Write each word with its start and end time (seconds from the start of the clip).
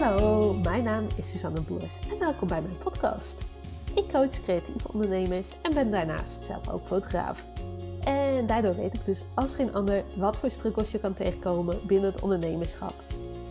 Hallo, 0.00 0.54
mijn 0.54 0.84
naam 0.84 1.06
is 1.16 1.30
Suzanne 1.30 1.60
Boers 1.60 1.98
en 2.10 2.18
welkom 2.18 2.48
bij 2.48 2.62
mijn 2.62 2.78
podcast. 2.78 3.44
Ik 3.94 4.08
coach 4.12 4.40
creatieve 4.40 4.92
ondernemers 4.92 5.54
en 5.62 5.74
ben 5.74 5.90
daarnaast 5.90 6.44
zelf 6.44 6.68
ook 6.68 6.86
fotograaf. 6.86 7.46
En 8.04 8.46
daardoor 8.46 8.74
weet 8.74 8.94
ik 8.94 9.04
dus 9.04 9.24
als 9.34 9.54
geen 9.54 9.74
ander 9.74 10.04
wat 10.16 10.36
voor 10.36 10.50
struggles 10.50 10.90
je 10.90 10.98
kan 10.98 11.14
tegenkomen 11.14 11.86
binnen 11.86 12.12
het 12.12 12.20
ondernemerschap. 12.20 12.94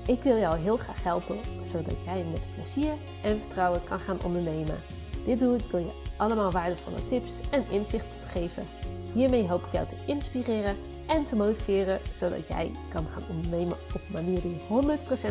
Ik 0.06 0.24
wil 0.24 0.38
jou 0.38 0.58
heel 0.58 0.78
graag 0.78 1.04
helpen 1.04 1.40
zodat 1.62 2.04
jij 2.04 2.26
met 2.32 2.52
plezier 2.52 2.94
en 3.24 3.42
vertrouwen 3.42 3.84
kan 3.84 4.00
gaan 4.00 4.24
ondernemen. 4.24 4.82
Dit 5.26 5.40
doe 5.40 5.56
ik 5.56 5.70
door 5.70 5.80
je 5.80 6.04
allemaal 6.18 6.52
waardevolle 6.52 7.06
tips 7.06 7.40
en 7.50 7.70
inzichten 7.70 8.22
te 8.22 8.30
geven. 8.30 8.68
Hiermee 9.14 9.48
hoop 9.48 9.66
ik 9.66 9.72
jou 9.72 9.88
te 9.88 9.96
inspireren 10.06 10.76
en 11.08 11.26
te 11.26 11.36
motiveren 11.36 12.00
zodat 12.10 12.48
jij 12.48 12.72
kan 12.90 13.06
gaan 13.08 13.36
ondernemen 13.36 13.78
op 13.94 14.02
een 14.08 14.12
manier 14.12 14.42
die 14.42 14.60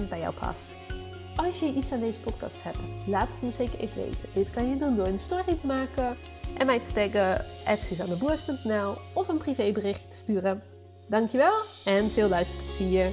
100% 0.04 0.08
bij 0.08 0.18
jou 0.18 0.34
past. 0.34 0.78
Als 1.36 1.60
je 1.60 1.72
iets 1.72 1.92
aan 1.92 2.00
deze 2.00 2.20
podcast 2.20 2.62
hebt, 2.62 2.78
laat 3.06 3.28
het 3.28 3.42
me 3.42 3.52
zeker 3.52 3.78
even 3.78 4.02
weten. 4.02 4.28
Dit 4.32 4.50
kan 4.50 4.68
je 4.68 4.76
doen 4.76 4.96
door 4.96 5.06
een 5.06 5.18
story 5.18 5.56
te 5.60 5.66
maken 5.66 6.16
en 6.58 6.66
mij 6.66 6.80
te 6.80 6.92
taggen 6.92 7.44
@suzanneboers.nl 7.82 8.94
of 9.14 9.28
een 9.28 9.38
privébericht 9.38 10.10
te 10.10 10.16
sturen. 10.16 10.62
Dankjewel 11.08 11.54
en 11.84 12.10
veel 12.10 12.28
luisterplezier. 12.28 13.10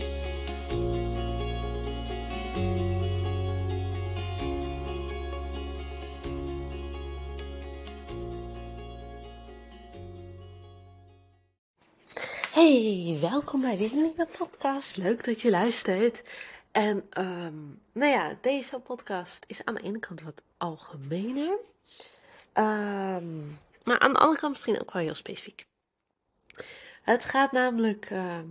Hey, 12.52 13.18
welkom 13.22 13.62
bij 13.62 13.78
weer 13.78 14.28
podcast. 14.38 14.98
Leuk 14.98 15.26
dat 15.26 15.42
je 15.42 15.50
luistert. 15.50 16.24
En 16.74 17.06
ehm, 17.10 17.62
nou 17.92 18.12
ja, 18.12 18.38
deze 18.42 18.80
podcast 18.80 19.44
is 19.48 19.66
aan 19.66 19.76
de 19.76 19.82
ene 19.82 20.00
kant 20.00 20.22
wat 20.22 20.42
algemener. 20.58 21.58
Ehm, 22.54 23.48
maar 23.84 24.00
aan 24.00 24.14
de 24.14 24.20
andere 24.20 24.40
kant 24.40 24.54
misschien 24.54 24.82
ook 24.82 24.92
wel 24.92 25.02
heel 25.02 25.16
specifiek. 25.16 25.66
Het 27.02 27.26
gaat 27.26 27.52
namelijk 27.52 28.06
ehm, 28.06 28.48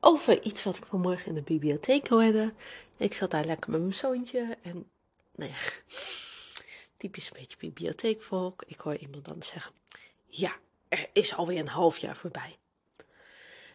over 0.00 0.42
iets 0.42 0.64
wat 0.64 0.76
ik 0.76 0.84
vanmorgen 0.84 1.26
in 1.26 1.34
de 1.34 1.42
bibliotheek 1.42 2.08
hoorde. 2.08 2.52
Ik 2.96 3.14
zat 3.14 3.30
daar 3.30 3.44
lekker 3.44 3.70
met 3.70 3.80
mijn 3.80 3.94
zoontje 3.94 4.58
en 4.62 4.90
nou 5.34 5.50
typisch 6.96 7.26
een 7.26 7.36
beetje 7.38 7.56
bibliotheekvolk. 7.56 8.62
Ik 8.66 8.80
hoor 8.80 8.96
iemand 8.96 9.24
dan 9.24 9.42
zeggen, 9.42 9.72
ja, 10.26 10.56
er 10.88 11.08
is 11.12 11.34
alweer 11.34 11.58
een 11.58 11.68
half 11.68 11.98
jaar 11.98 12.16
voorbij. 12.16 12.58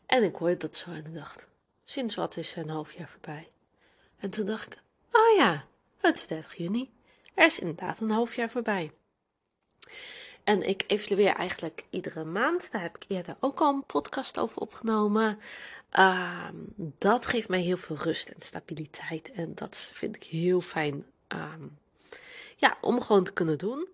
En 0.06 0.24
ik 0.24 0.36
hoorde 0.36 0.58
dat 0.58 0.76
zo 0.76 0.92
en 0.92 1.06
ik 1.06 1.14
dacht, 1.14 1.48
sinds 1.90 2.16
wat 2.16 2.38
is 2.38 2.56
een 2.56 2.70
half 2.70 2.94
jaar 2.94 3.10
voorbij? 3.10 3.52
En 4.18 4.30
toen 4.30 4.46
dacht 4.46 4.74
ik, 4.74 4.82
oh 5.12 5.38
ja, 5.38 5.66
het 5.98 6.18
is 6.18 6.28
30 6.28 6.56
juni. 6.56 6.94
Er 7.34 7.46
is 7.46 7.60
inderdaad 7.60 8.00
een 8.00 8.10
half 8.10 8.36
jaar 8.36 8.50
voorbij. 8.50 8.92
En 10.44 10.68
ik 10.68 10.84
evalueer 10.88 11.36
eigenlijk 11.36 11.86
iedere 11.90 12.24
maand. 12.24 12.72
Daar 12.72 12.82
heb 12.82 12.96
ik 12.96 13.06
eerder 13.08 13.38
ook 13.40 13.60
al 13.60 13.74
een 13.74 13.86
podcast 13.86 14.40
over 14.40 14.58
opgenomen. 14.58 15.40
Uh, 15.94 16.50
dat 16.78 17.26
geeft 17.26 17.48
mij 17.48 17.62
heel 17.62 17.78
veel 17.78 17.96
rust 17.96 18.30
en 18.30 18.42
stabiliteit. 18.42 19.32
En 19.32 19.56
dat 19.56 19.78
vind 19.78 20.16
ik 20.16 20.24
heel 20.24 20.62
fijn 20.62 21.06
uh, 21.34 21.54
ja, 22.58 22.78
om 22.82 23.02
gewoon 23.02 23.24
te 23.24 23.34
kunnen 23.34 23.58
doen. 23.58 23.88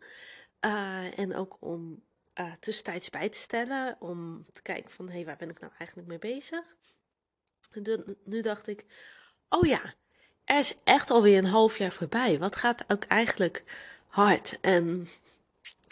Uh, 0.61 1.19
en 1.19 1.35
ook 1.35 1.57
om 1.59 2.03
uh, 2.39 2.53
tussentijds 2.59 3.09
bij 3.09 3.29
te 3.29 3.37
stellen. 3.37 3.95
Om 3.99 4.45
te 4.51 4.61
kijken 4.61 4.91
van, 4.91 5.07
hé, 5.07 5.13
hey, 5.13 5.25
waar 5.25 5.37
ben 5.37 5.49
ik 5.49 5.59
nou 5.59 5.71
eigenlijk 5.77 6.09
mee 6.09 6.33
bezig? 6.33 6.63
Nu 8.23 8.41
dacht 8.41 8.67
ik, 8.67 8.85
oh 9.49 9.65
ja, 9.65 9.93
er 10.43 10.57
is 10.57 10.75
echt 10.83 11.09
alweer 11.09 11.37
een 11.37 11.45
half 11.45 11.77
jaar 11.77 11.91
voorbij. 11.91 12.39
Wat 12.39 12.55
gaat 12.55 12.83
ook 12.87 13.03
eigenlijk 13.03 13.63
hard? 14.07 14.57
En 14.61 15.07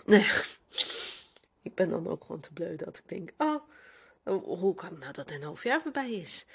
nee, 0.06 0.28
ik 1.67 1.75
ben 1.75 1.89
dan 1.89 2.07
ook 2.07 2.23
gewoon 2.23 2.41
te 2.41 2.53
bleu 2.53 2.75
dat 2.75 2.97
ik 2.97 3.09
denk, 3.09 3.31
oh, 3.38 3.61
hoe 4.44 4.73
kan 4.73 4.89
het 4.89 5.00
nou 5.00 5.13
dat 5.13 5.31
een 5.31 5.44
half 5.44 5.63
jaar 5.63 5.81
voorbij 5.81 6.11
is? 6.11 6.45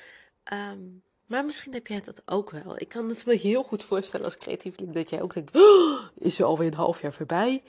Um, 0.53 1.03
maar 1.27 1.45
misschien 1.45 1.73
heb 1.73 1.87
jij 1.87 2.01
dat 2.01 2.23
ook 2.25 2.51
wel. 2.51 2.81
Ik 2.81 2.89
kan 2.89 3.09
het 3.09 3.27
me 3.27 3.35
heel 3.35 3.63
goed 3.63 3.85
voorstellen 3.85 4.27
als 4.27 4.37
creatieveling 4.37 4.93
dat 4.93 5.11
jij 5.11 5.23
ook 5.23 5.35
denkt, 5.35 5.57
oh, 5.57 6.01
is 6.19 6.39
er 6.39 6.45
alweer 6.45 6.67
een 6.67 6.75
half 6.75 7.01
jaar 7.01 7.13
voorbij? 7.13 7.63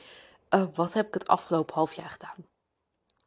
Uh, 0.50 0.66
wat 0.74 0.94
heb 0.94 1.08
ik 1.08 1.14
het 1.14 1.28
afgelopen 1.28 1.76
half 1.76 1.94
jaar 1.94 2.10
gedaan? 2.10 2.46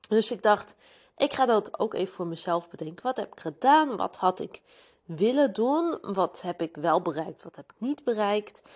Dus 0.09 0.31
ik 0.31 0.43
dacht, 0.43 0.77
ik 1.21 1.33
ga 1.33 1.47
dat 1.47 1.79
ook 1.79 1.95
even 1.95 2.15
voor 2.15 2.27
mezelf 2.27 2.69
bedenken. 2.69 3.03
Wat 3.03 3.17
heb 3.17 3.33
ik 3.33 3.41
gedaan? 3.41 3.97
Wat 3.97 4.17
had 4.17 4.41
ik 4.41 4.63
willen 5.05 5.53
doen? 5.53 5.99
Wat 6.01 6.43
heb 6.43 6.63
ik 6.63 6.77
wel 6.77 7.03
bereikt? 7.03 7.43
Wat 7.43 7.57
heb 7.57 7.73
ik 7.73 7.81
niet 7.81 8.05
bereikt? 8.05 8.71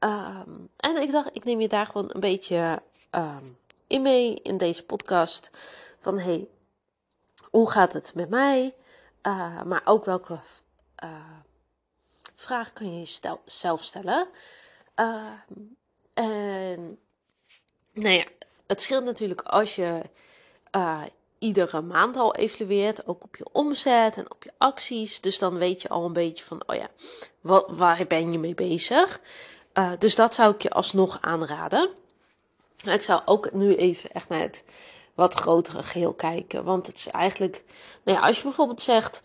Um, 0.00 0.68
en 0.76 1.02
ik 1.02 1.12
dacht, 1.12 1.36
ik 1.36 1.44
neem 1.44 1.60
je 1.60 1.68
daar 1.68 1.86
gewoon 1.86 2.10
een 2.12 2.20
beetje 2.20 2.82
um, 3.10 3.58
in 3.86 4.02
mee 4.02 4.34
in 4.42 4.56
deze 4.56 4.84
podcast. 4.84 5.50
Van 5.98 6.18
hey, 6.18 6.48
hoe 7.50 7.70
gaat 7.70 7.92
het 7.92 8.14
met 8.14 8.28
mij? 8.28 8.74
Uh, 9.22 9.62
maar 9.62 9.82
ook 9.84 10.04
welke 10.04 10.38
uh, 11.04 11.10
vraag 12.34 12.72
kun 12.72 12.98
je 12.98 13.06
jezelf 13.44 13.82
stellen? 13.82 14.28
Uh, 14.96 15.32
en 16.14 16.98
nou 17.92 18.14
ja, 18.14 18.24
het 18.66 18.82
scheelt 18.82 19.04
natuurlijk 19.04 19.40
als 19.40 19.74
je 19.74 20.02
uh, 20.76 21.02
iedere 21.38 21.80
maand 21.80 22.16
al 22.16 22.34
evalueert, 22.34 23.06
ook 23.06 23.22
op 23.22 23.36
je 23.36 23.46
omzet 23.52 24.16
en 24.16 24.30
op 24.30 24.42
je 24.44 24.52
acties. 24.58 25.20
Dus 25.20 25.38
dan 25.38 25.58
weet 25.58 25.82
je 25.82 25.88
al 25.88 26.04
een 26.04 26.12
beetje 26.12 26.44
van, 26.44 26.62
oh 26.66 26.76
ja, 26.76 26.86
wat, 27.40 27.64
waar 27.68 28.04
ben 28.08 28.32
je 28.32 28.38
mee 28.38 28.54
bezig? 28.54 29.20
Uh, 29.74 29.90
dus 29.98 30.14
dat 30.14 30.34
zou 30.34 30.54
ik 30.54 30.62
je 30.62 30.70
alsnog 30.70 31.18
aanraden. 31.20 31.88
Ik 32.82 33.02
zou 33.02 33.20
ook 33.24 33.52
nu 33.52 33.74
even 33.74 34.10
echt 34.10 34.28
naar 34.28 34.40
het 34.40 34.64
wat 35.14 35.34
grotere 35.34 35.82
geheel 35.82 36.12
kijken. 36.12 36.64
Want 36.64 36.86
het 36.86 36.96
is 36.96 37.08
eigenlijk, 37.08 37.64
nou 38.04 38.18
ja, 38.18 38.26
als 38.26 38.36
je 38.36 38.42
bijvoorbeeld 38.42 38.80
zegt, 38.80 39.22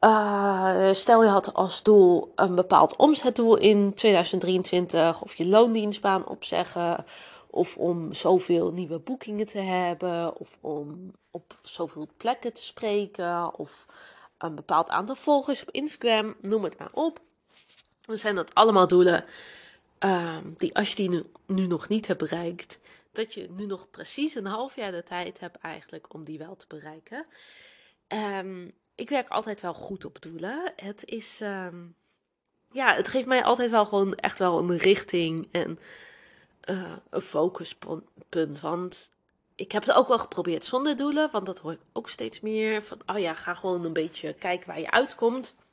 uh, 0.00 0.92
stel 0.92 1.22
je 1.22 1.28
had 1.28 1.54
als 1.54 1.82
doel 1.82 2.32
een 2.34 2.54
bepaald 2.54 2.96
omzetdoel 2.96 3.56
in 3.56 3.94
2023 3.94 5.22
of 5.22 5.34
je 5.34 5.46
loondienstbaan 5.46 6.26
opzeggen 6.26 7.04
of 7.50 7.76
om 7.76 8.12
zoveel 8.12 8.72
nieuwe 8.72 8.98
boekingen 8.98 9.46
te 9.46 9.58
hebben, 9.58 10.36
of 10.36 10.58
om 10.60 11.12
op 11.30 11.58
zoveel 11.62 12.08
plekken 12.16 12.52
te 12.52 12.62
spreken, 12.62 13.58
of 13.58 13.86
een 14.38 14.54
bepaald 14.54 14.88
aantal 14.88 15.14
volgers 15.14 15.62
op 15.62 15.70
Instagram, 15.70 16.34
noem 16.40 16.64
het 16.64 16.78
maar 16.78 16.92
op. 16.92 17.20
Dan 18.00 18.16
zijn 18.16 18.34
dat 18.34 18.54
allemaal 18.54 18.86
doelen 18.86 19.24
um, 19.98 20.54
die 20.56 20.74
als 20.76 20.88
je 20.88 20.96
die 20.96 21.08
nu, 21.08 21.24
nu 21.46 21.66
nog 21.66 21.88
niet 21.88 22.06
hebt 22.06 22.18
bereikt, 22.18 22.78
dat 23.12 23.34
je 23.34 23.50
nu 23.50 23.66
nog 23.66 23.90
precies 23.90 24.34
een 24.34 24.46
half 24.46 24.76
jaar 24.76 24.92
de 24.92 25.02
tijd 25.02 25.40
hebt 25.40 25.58
eigenlijk 25.58 26.14
om 26.14 26.24
die 26.24 26.38
wel 26.38 26.56
te 26.56 26.66
bereiken. 26.68 27.26
Um, 28.08 28.72
ik 28.94 29.08
werk 29.08 29.28
altijd 29.28 29.60
wel 29.60 29.74
goed 29.74 30.04
op 30.04 30.22
doelen. 30.22 30.72
Het 30.76 31.04
is, 31.04 31.40
um, 31.40 31.94
ja, 32.72 32.94
het 32.94 33.08
geeft 33.08 33.26
mij 33.26 33.44
altijd 33.44 33.70
wel 33.70 33.84
gewoon 33.84 34.14
echt 34.14 34.38
wel 34.38 34.58
een 34.58 34.76
richting 34.76 35.48
en 35.50 35.78
uh, 36.64 36.92
een 37.10 37.20
focuspunt. 37.20 38.60
Want 38.60 39.10
ik 39.54 39.72
heb 39.72 39.86
het 39.86 39.96
ook 39.96 40.08
wel 40.08 40.18
geprobeerd 40.18 40.64
zonder 40.64 40.96
doelen, 40.96 41.30
want 41.30 41.46
dat 41.46 41.58
hoor 41.58 41.72
ik 41.72 41.80
ook 41.92 42.08
steeds 42.08 42.40
meer. 42.40 42.82
Van, 42.82 42.98
oh 43.06 43.18
ja, 43.18 43.34
ga 43.34 43.54
gewoon 43.54 43.84
een 43.84 43.92
beetje 43.92 44.34
kijken 44.34 44.66
waar 44.66 44.80
je 44.80 44.90
uitkomt. 44.90 45.64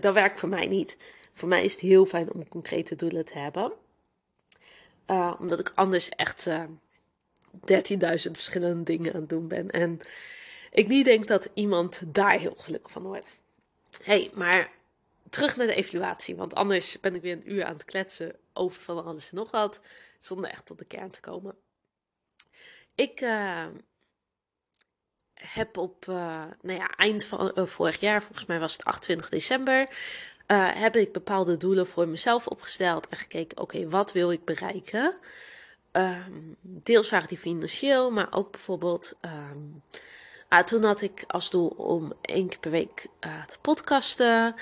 Dat 0.00 0.14
werkt 0.14 0.40
voor 0.40 0.48
mij 0.48 0.66
niet. 0.66 0.96
Voor 1.34 1.48
mij 1.48 1.64
is 1.64 1.72
het 1.72 1.80
heel 1.80 2.06
fijn 2.06 2.32
om 2.32 2.48
concrete 2.48 2.96
doelen 2.96 3.24
te 3.24 3.38
hebben. 3.38 3.72
Uh, 5.06 5.34
omdat 5.38 5.58
ik 5.60 5.72
anders 5.74 6.08
echt 6.08 6.46
uh, 6.46 6.62
eh, 7.66 8.18
13.000 8.24 8.30
verschillende 8.30 8.82
dingen 8.82 9.14
aan 9.14 9.20
het 9.20 9.28
doen 9.28 9.48
ben. 9.48 9.70
En 9.70 10.00
ik 10.70 10.88
niet 10.88 11.04
denk 11.04 11.26
dat 11.26 11.50
iemand 11.54 12.02
daar 12.06 12.38
heel 12.38 12.54
gelukkig 12.56 12.92
van 12.92 13.02
wordt. 13.02 13.36
hey, 14.02 14.30
maar 14.34 14.70
terug 15.30 15.56
naar 15.56 15.66
de 15.66 15.74
evaluatie. 15.74 16.36
Want 16.36 16.54
anders 16.54 17.00
ben 17.00 17.14
ik 17.14 17.22
weer 17.22 17.32
een 17.32 17.52
uur 17.52 17.64
aan 17.64 17.72
het 17.72 17.84
kletsen 17.84 18.36
over 18.52 18.80
van 18.80 19.04
alles 19.04 19.30
en 19.30 19.36
nog 19.36 19.50
wat. 19.50 19.80
Zonder 20.20 20.50
echt 20.50 20.66
tot 20.66 20.78
de 20.78 20.84
kern 20.84 21.10
te 21.10 21.20
komen. 21.20 21.56
Ik 22.94 23.20
uh, 23.20 23.66
heb 25.34 25.76
op 25.76 26.06
uh, 26.08 26.44
nou 26.60 26.78
ja, 26.78 26.90
eind 26.96 27.24
van 27.24 27.52
uh, 27.54 27.66
vorig 27.66 28.00
jaar, 28.00 28.22
volgens 28.22 28.46
mij 28.46 28.60
was 28.60 28.72
het 28.72 28.84
28 28.84 29.28
december, 29.28 29.88
heb 30.74 30.96
ik 30.96 31.12
bepaalde 31.12 31.56
doelen 31.56 31.86
voor 31.86 32.08
mezelf 32.08 32.46
opgesteld 32.46 33.08
en 33.08 33.16
gekeken, 33.16 33.58
oké, 33.58 33.88
wat 33.88 34.12
wil 34.12 34.32
ik 34.32 34.44
bereiken? 34.44 35.16
Um, 35.92 36.56
deels 36.60 37.10
waren 37.10 37.28
die 37.28 37.38
financieel, 37.38 38.10
maar 38.10 38.28
ook 38.30 38.50
bijvoorbeeld, 38.50 39.14
um, 39.20 39.82
toen 40.64 40.84
had 40.84 41.00
ik 41.00 41.24
als 41.26 41.50
doel 41.50 41.68
om 41.68 42.12
één 42.20 42.48
keer 42.48 42.58
per 42.58 42.70
week 42.70 43.06
te 43.20 43.58
podcasten. 43.60 44.54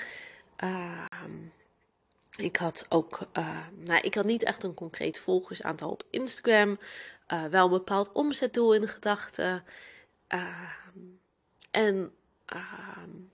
Um, 0.63 1.53
ik 2.37 2.57
had 2.57 2.85
ook, 2.89 3.19
uh, 3.37 3.67
nou, 3.75 4.01
ik 4.01 4.15
had 4.15 4.25
niet 4.25 4.43
echt 4.43 4.63
een 4.63 4.73
concreet 4.73 5.19
volgersaantal 5.19 5.89
op 5.89 6.03
Instagram. 6.09 6.79
Uh, 7.27 7.45
wel 7.45 7.65
een 7.65 7.71
bepaald 7.71 8.11
omzetdoel 8.11 8.73
in 8.73 8.87
gedachten. 8.87 9.63
Uh, 10.29 10.71
en, 11.71 12.13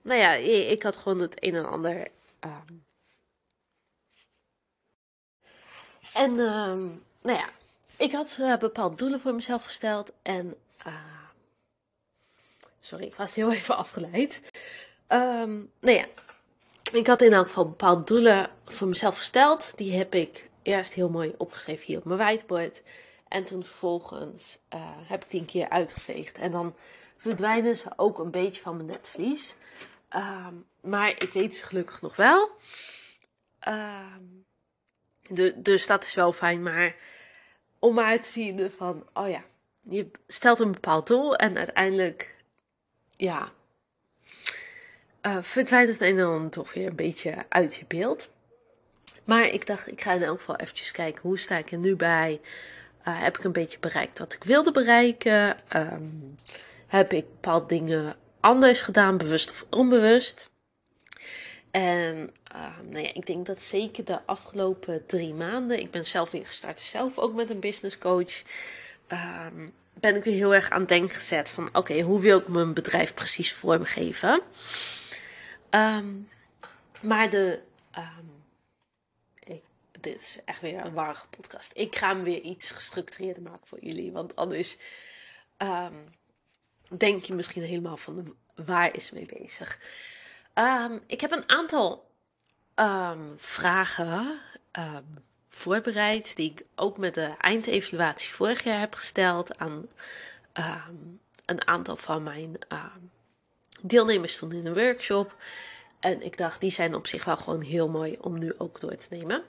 nou 0.02 0.20
ja, 0.20 0.32
ik 0.70 0.82
had 0.82 0.96
gewoon 0.96 1.18
het 1.20 1.44
een 1.44 1.54
en 1.54 1.68
ander 1.68 2.08
En 6.12 6.30
ehm, 6.30 6.84
nou 7.22 7.38
ja, 7.38 7.48
ik 7.96 8.12
had 8.12 8.36
uh, 8.40 8.56
bepaalde 8.56 8.96
doelen 8.96 9.20
voor 9.20 9.34
mezelf 9.34 9.64
gesteld. 9.64 10.12
En 10.22 10.54
sorry, 12.80 13.04
ik 13.04 13.14
was 13.14 13.34
heel 13.34 13.52
even 13.52 13.76
afgeleid. 13.76 14.42
Nou 15.08 15.68
ja, 15.80 16.06
ik 16.92 17.06
had 17.06 17.22
in 17.22 17.32
elk 17.32 17.46
geval 17.46 17.68
bepaalde 17.68 18.04
doelen 18.04 18.50
voor 18.64 18.88
mezelf 18.88 19.18
gesteld. 19.18 19.76
Die 19.76 19.96
heb 19.96 20.14
ik 20.14 20.48
eerst 20.62 20.94
heel 20.94 21.08
mooi 21.08 21.34
opgeschreven 21.36 21.84
hier 21.84 21.98
op 21.98 22.04
mijn 22.04 22.18
whiteboard. 22.18 22.82
En 23.28 23.44
toen 23.44 23.64
vervolgens 23.64 24.58
uh, 24.74 24.80
heb 24.84 25.24
ik 25.24 25.30
die 25.30 25.40
een 25.40 25.46
keer 25.46 25.68
uitgeveegd. 25.68 26.36
En 26.38 26.50
dan 26.50 26.76
verdwijnen 27.16 27.76
ze 27.76 27.92
ook 27.96 28.18
een 28.18 28.30
beetje 28.30 28.62
van 28.62 28.76
mijn 28.76 28.88
netvlies. 28.88 29.54
Um, 30.10 30.66
maar 30.80 31.10
ik 31.10 31.32
weet 31.32 31.54
ze 31.54 31.64
gelukkig 31.64 32.02
nog 32.02 32.16
wel. 32.16 32.50
Um, 33.68 34.44
de, 35.28 35.60
dus 35.60 35.86
dat 35.86 36.04
is 36.04 36.14
wel 36.14 36.32
fijn. 36.32 36.62
Maar 36.62 36.96
om 37.78 37.94
maar 37.94 38.20
te 38.20 38.28
zien 38.28 38.70
van, 38.70 39.06
oh 39.14 39.28
ja, 39.28 39.44
je 39.80 40.10
stelt 40.26 40.60
een 40.60 40.72
bepaald 40.72 41.06
doel 41.06 41.36
en 41.36 41.56
uiteindelijk, 41.56 42.34
ja, 43.16 43.52
uh, 45.26 45.36
verdwijnt 45.40 45.88
het 45.88 46.00
een 46.00 46.08
en 46.08 46.16
dan 46.16 46.48
toch 46.48 46.72
weer 46.72 46.86
een 46.86 46.96
beetje 46.96 47.34
uit 47.48 47.74
je 47.74 47.84
beeld. 47.88 48.28
Maar 49.24 49.46
ik 49.46 49.66
dacht, 49.66 49.90
ik 49.90 50.00
ga 50.00 50.12
in 50.12 50.22
elk 50.22 50.38
geval 50.38 50.56
eventjes 50.56 50.90
kijken, 50.90 51.22
hoe 51.22 51.38
sta 51.38 51.56
ik 51.56 51.72
er 51.72 51.78
nu 51.78 51.96
bij? 51.96 52.40
Uh, 53.08 53.22
heb 53.22 53.38
ik 53.38 53.44
een 53.44 53.52
beetje 53.52 53.78
bereikt 53.78 54.18
wat 54.18 54.32
ik 54.32 54.44
wilde 54.44 54.72
bereiken? 54.72 55.56
Um, 55.76 56.38
heb 56.86 57.12
ik 57.12 57.24
bepaalde 57.24 57.66
dingen 57.66 58.16
anders 58.40 58.80
gedaan, 58.80 59.16
bewust 59.16 59.50
of 59.50 59.64
onbewust? 59.70 60.50
En 61.70 62.16
um, 62.16 62.90
nou 62.90 63.02
ja, 63.02 63.14
ik 63.14 63.26
denk 63.26 63.46
dat 63.46 63.60
zeker 63.60 64.04
de 64.04 64.18
afgelopen 64.26 65.06
drie 65.06 65.34
maanden, 65.34 65.80
ik 65.80 65.90
ben 65.90 66.06
zelf 66.06 66.30
weer 66.30 66.46
gestart, 66.46 66.80
zelf 66.80 67.18
ook 67.18 67.34
met 67.34 67.50
een 67.50 67.60
business 67.60 67.98
coach, 67.98 68.42
um, 69.08 69.72
ben 70.00 70.16
ik 70.16 70.24
weer 70.24 70.34
heel 70.34 70.54
erg 70.54 70.70
aan 70.70 70.80
het 70.80 70.88
denken 70.88 71.16
gezet 71.16 71.50
van 71.50 71.68
oké, 71.72 72.00
hoe 72.00 72.20
wil 72.20 72.38
ik 72.38 72.48
mijn 72.48 72.74
bedrijf 72.74 73.14
precies 73.14 73.52
vormgeven? 73.52 74.42
Um, 75.70 76.28
maar 77.02 77.30
de, 77.30 77.62
ik, 79.38 79.62
dit 80.00 80.20
is 80.20 80.40
echt 80.44 80.60
weer 80.60 80.84
een 80.84 80.92
warige 80.92 81.26
podcast. 81.26 81.70
Ik 81.74 81.96
ga 81.96 82.08
hem 82.08 82.22
weer 82.22 82.40
iets 82.40 82.70
gestructureerder 82.70 83.42
maken 83.42 83.66
voor 83.66 83.84
jullie, 83.84 84.12
want 84.12 84.36
anders 84.36 84.76
denk 86.88 87.24
je 87.24 87.34
misschien 87.34 87.62
helemaal 87.62 87.96
van 87.96 88.34
waar 88.54 88.94
is 88.94 89.10
mee 89.10 89.26
bezig. 89.38 89.78
Ik 91.06 91.20
heb 91.20 91.30
een 91.30 91.48
aantal 91.48 92.10
vragen 93.36 94.40
voorbereid, 95.48 96.36
die 96.36 96.50
ik 96.50 96.64
ook 96.74 96.98
met 96.98 97.14
de 97.14 97.34
eindevaluatie 97.40 98.32
vorig 98.32 98.64
jaar 98.64 98.80
heb 98.80 98.94
gesteld 98.94 99.58
aan 99.58 99.88
een 101.44 101.66
aantal 101.66 101.96
van 101.96 102.22
mijn 102.22 102.58
deelnemers 103.80 104.36
toen 104.36 104.52
in 104.52 104.66
een 104.66 104.74
workshop. 104.74 105.36
En 106.00 106.22
ik 106.22 106.36
dacht, 106.36 106.60
die 106.60 106.70
zijn 106.70 106.94
op 106.94 107.06
zich 107.06 107.24
wel 107.24 107.36
gewoon 107.36 107.60
heel 107.60 107.88
mooi 107.88 108.16
om 108.20 108.38
nu 108.38 108.54
ook 108.58 108.80
door 108.80 108.96
te 108.96 109.06
nemen. 109.10 109.44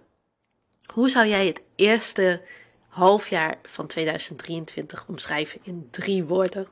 Hoe 0.94 1.10
zou 1.10 1.28
jij 1.28 1.48
het 1.48 1.62
eerste 1.76 2.42
halfjaar 2.88 3.58
van 3.64 3.88
2023 3.88 5.08
omschrijven 5.08 5.60
in 5.64 5.88
drie 5.92 6.24
woorden? 6.24 6.68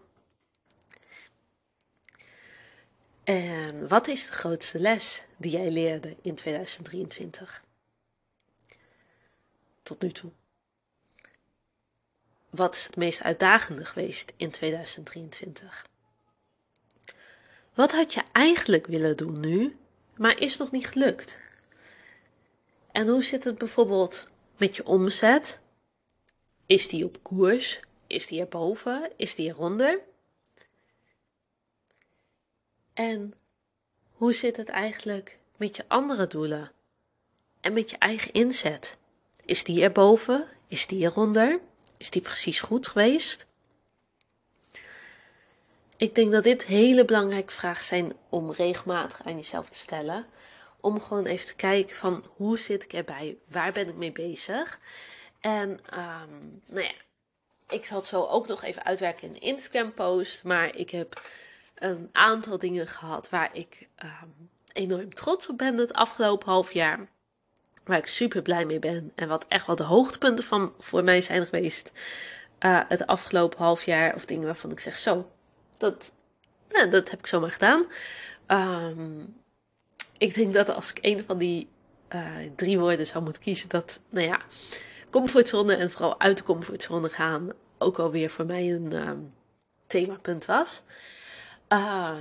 En 3.23 3.87
wat 3.87 4.07
is 4.07 4.25
de 4.25 4.33
grootste 4.33 4.79
les 4.79 5.25
die 5.37 5.51
jij 5.51 5.71
leerde 5.71 6.15
in 6.21 6.35
2023? 6.35 7.63
Tot 9.83 10.01
nu 10.01 10.11
toe. 10.11 10.31
Wat 12.49 12.75
is 12.75 12.83
het 12.83 12.95
meest 12.95 13.23
uitdagende 13.23 13.85
geweest 13.85 14.33
in 14.35 14.51
2023? 14.51 15.87
Wat 17.75 17.91
had 17.91 18.13
je 18.13 18.23
eigenlijk 18.31 18.87
willen 18.87 19.17
doen 19.17 19.39
nu, 19.39 19.77
maar 20.17 20.39
is 20.39 20.57
nog 20.57 20.71
niet 20.71 20.87
gelukt? 20.87 21.37
En 22.91 23.07
hoe 23.07 23.23
zit 23.23 23.43
het 23.43 23.57
bijvoorbeeld 23.57 24.27
met 24.57 24.75
je 24.75 24.85
omzet? 24.85 25.59
Is 26.65 26.87
die 26.87 27.05
op 27.05 27.23
koers? 27.23 27.79
Is 28.07 28.27
die 28.27 28.39
erboven? 28.39 29.11
Is 29.15 29.35
die 29.35 29.49
eronder? 29.49 30.01
En 32.93 33.33
hoe 34.11 34.33
zit 34.33 34.57
het 34.57 34.69
eigenlijk 34.69 35.37
met 35.55 35.75
je 35.75 35.83
andere 35.87 36.27
doelen? 36.27 36.71
En 37.61 37.73
met 37.73 37.89
je 37.89 37.97
eigen 37.97 38.33
inzet? 38.33 38.97
Is 39.45 39.63
die 39.63 39.83
erboven? 39.83 40.47
Is 40.67 40.87
die 40.87 41.03
eronder? 41.03 41.59
Is 41.97 42.09
die 42.09 42.21
precies 42.21 42.59
goed 42.59 42.87
geweest? 42.87 43.45
Ik 45.97 46.15
denk 46.15 46.31
dat 46.31 46.43
dit 46.43 46.65
hele 46.65 47.05
belangrijke 47.05 47.53
vragen 47.53 47.83
zijn 47.83 48.13
om 48.29 48.51
regelmatig 48.51 49.23
aan 49.23 49.35
jezelf 49.35 49.69
te 49.69 49.77
stellen. 49.77 50.25
Om 50.79 51.01
gewoon 51.01 51.25
even 51.25 51.45
te 51.45 51.55
kijken 51.55 51.95
van 51.95 52.25
hoe 52.35 52.59
zit 52.59 52.83
ik 52.83 52.93
erbij? 52.93 53.37
Waar 53.47 53.71
ben 53.71 53.87
ik 53.87 53.95
mee 53.95 54.11
bezig? 54.11 54.79
En 55.39 55.69
um, 55.69 56.61
nou 56.65 56.83
ja, 56.83 56.91
ik 57.67 57.85
zal 57.85 57.97
het 57.97 58.07
zo 58.07 58.23
ook 58.23 58.47
nog 58.47 58.63
even 58.63 58.83
uitwerken 58.83 59.27
in 59.27 59.33
een 59.33 59.41
Instagram 59.41 59.93
post. 59.93 60.43
Maar 60.43 60.75
ik 60.75 60.89
heb 60.89 61.21
een 61.75 62.09
aantal 62.11 62.57
dingen 62.57 62.87
gehad 62.87 63.29
waar 63.29 63.49
ik 63.53 63.87
um, 64.03 64.49
enorm 64.73 65.13
trots 65.13 65.49
op 65.49 65.57
ben 65.57 65.77
het 65.77 65.93
afgelopen 65.93 66.49
half 66.49 66.71
jaar. 66.71 67.07
Waar 67.83 67.97
ik 67.97 68.07
super 68.07 68.41
blij 68.41 68.65
mee 68.65 68.79
ben. 68.79 69.11
En 69.15 69.27
wat 69.27 69.45
echt 69.47 69.67
wel 69.67 69.75
de 69.75 69.83
hoogtepunten 69.83 70.43
van 70.43 70.73
voor 70.79 71.03
mij 71.03 71.21
zijn 71.21 71.45
geweest. 71.45 71.91
Uh, 72.59 72.81
het 72.87 73.07
afgelopen 73.07 73.57
half 73.57 73.85
jaar. 73.85 74.15
Of 74.15 74.25
dingen 74.25 74.45
waarvan 74.45 74.71
ik 74.71 74.79
zeg 74.79 74.97
zo. 74.97 75.29
Dat, 75.77 76.11
nou, 76.69 76.89
dat 76.89 77.09
heb 77.09 77.19
ik 77.19 77.27
zomaar 77.27 77.51
gedaan. 77.51 77.85
Um, 78.47 79.35
ik 80.17 80.33
denk 80.33 80.53
dat 80.53 80.75
als 80.75 80.89
ik 80.89 80.97
een 81.01 81.23
van 81.27 81.37
die 81.37 81.67
uh, 82.13 82.27
drie 82.55 82.79
woorden 82.79 83.07
zou 83.07 83.23
moeten 83.23 83.41
kiezen. 83.41 83.69
Dat, 83.69 83.99
nou 84.09 84.27
ja, 84.27 84.39
comfortzone 85.09 85.75
en 85.75 85.91
vooral 85.91 86.19
uit 86.19 86.37
de 86.37 86.43
comfortzone 86.43 87.09
gaan. 87.09 87.49
Ook 87.77 87.99
alweer 87.99 88.29
voor 88.29 88.45
mij 88.45 88.73
een 88.73 89.07
um, 89.07 89.33
themapunt 89.87 90.45
was. 90.45 90.81
Uh, 91.69 92.17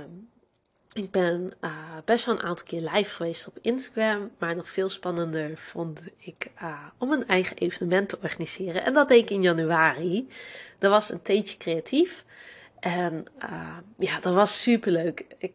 ik 0.93 1.11
ben 1.11 1.51
uh, 1.61 1.71
best 2.05 2.25
wel 2.25 2.35
een 2.35 2.43
aantal 2.43 2.65
keer 2.65 2.81
live 2.81 3.15
geweest 3.15 3.47
op 3.47 3.57
Instagram. 3.61 4.31
Maar 4.37 4.55
nog 4.55 4.69
veel 4.69 4.89
spannender 4.89 5.57
vond 5.57 6.01
ik 6.17 6.51
uh, 6.61 6.79
om 6.97 7.11
een 7.11 7.27
eigen 7.27 7.57
evenement 7.57 8.09
te 8.09 8.17
organiseren. 8.21 8.83
En 8.83 8.93
dat 8.93 9.07
deed 9.07 9.21
ik 9.21 9.29
in 9.29 9.41
januari. 9.41 10.29
Dat 10.79 10.91
was 10.91 11.09
een 11.09 11.21
theetje 11.21 11.57
creatief. 11.57 12.25
En 12.85 13.25
ja, 13.97 14.19
dat 14.19 14.33
was 14.33 14.61
super 14.61 14.91
leuk. 14.91 15.25
Ik, 15.37 15.53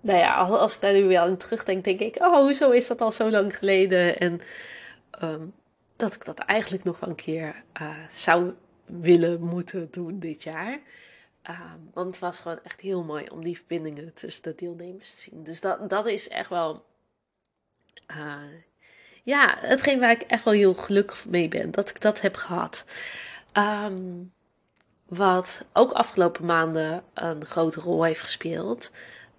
nou 0.00 0.18
ja, 0.18 0.34
als 0.34 0.74
ik 0.74 0.80
daar 0.80 0.92
nu 0.92 1.04
weer 1.04 1.18
aan 1.18 1.36
terugdenk, 1.36 1.84
denk 1.84 2.00
ik: 2.00 2.16
oh, 2.20 2.36
hoezo 2.36 2.70
is 2.70 2.86
dat 2.86 3.00
al 3.00 3.12
zo 3.12 3.30
lang 3.30 3.56
geleden? 3.56 4.18
En 4.18 4.40
um, 5.22 5.54
dat 5.96 6.14
ik 6.14 6.24
dat 6.24 6.38
eigenlijk 6.38 6.84
nog 6.84 7.00
wel 7.00 7.08
een 7.08 7.14
keer 7.14 7.62
zou 8.14 8.52
willen 8.84 9.42
moeten 9.42 9.88
doen 9.90 10.18
dit 10.18 10.42
jaar. 10.42 10.72
Um, 11.50 11.90
want 11.92 12.06
het 12.06 12.18
was 12.18 12.38
gewoon 12.38 12.58
echt 12.62 12.80
heel 12.80 13.02
mooi 13.02 13.26
om 13.28 13.44
die 13.44 13.56
verbindingen 13.56 14.14
tussen 14.14 14.42
de 14.42 14.54
deelnemers 14.54 15.14
te 15.14 15.20
zien. 15.20 15.44
Dus 15.44 15.60
dat, 15.60 15.90
dat 15.90 16.06
is 16.06 16.28
echt 16.28 16.48
wel. 16.48 16.84
Uh, 18.10 18.34
ja, 19.22 19.56
hetgeen 19.60 20.00
waar 20.00 20.10
ik 20.10 20.22
echt 20.22 20.44
wel 20.44 20.54
heel 20.54 20.74
gelukkig 20.74 21.26
mee 21.26 21.48
ben. 21.48 21.70
Dat 21.70 21.90
ik 21.90 22.00
dat 22.00 22.20
heb 22.20 22.34
gehad. 22.34 22.84
Um, 23.52 24.32
wat 25.06 25.64
ook 25.72 25.92
afgelopen 25.92 26.44
maanden 26.44 27.02
een 27.14 27.44
grote 27.44 27.80
rol 27.80 28.04
heeft 28.04 28.20
gespeeld. 28.20 28.90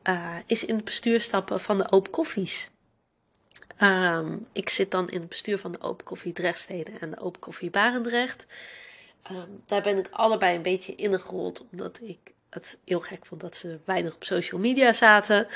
Uh, 0.04 0.36
is 0.46 0.66
in 0.66 0.76
het 0.76 0.86
bestuur 0.86 1.22
stappen 1.22 1.60
van 1.60 1.78
de 1.78 1.92
Open 1.92 2.12
Koffies. 2.12 2.70
Um, 3.82 4.48
ik 4.52 4.70
zit 4.70 4.92
dan 4.92 5.10
in 5.10 5.20
het 5.20 5.30
bestuur 5.30 5.60
van 5.60 5.72
de 5.72 5.82
Open 5.82 6.06
Koffie 6.06 6.34
Drechtsteden 6.34 7.00
en 7.00 7.10
de 7.10 7.20
Open 7.20 7.40
Koffie 7.40 7.70
Barendrecht. 7.70 8.48
Um, 9.32 9.62
daar 9.66 9.82
ben 9.82 9.98
ik 9.98 10.08
allebei 10.12 10.56
een 10.56 10.62
beetje 10.62 10.96
ingerold, 10.96 11.66
omdat 11.72 12.00
ik 12.02 12.18
het 12.50 12.78
heel 12.86 13.00
gek 13.00 13.26
vond 13.26 13.42
dat 13.42 13.56
ze 13.56 13.80
weinig 13.86 14.16
op 14.16 14.24
social 14.24 14.60
media 14.60 14.94
zaten. 14.94 15.48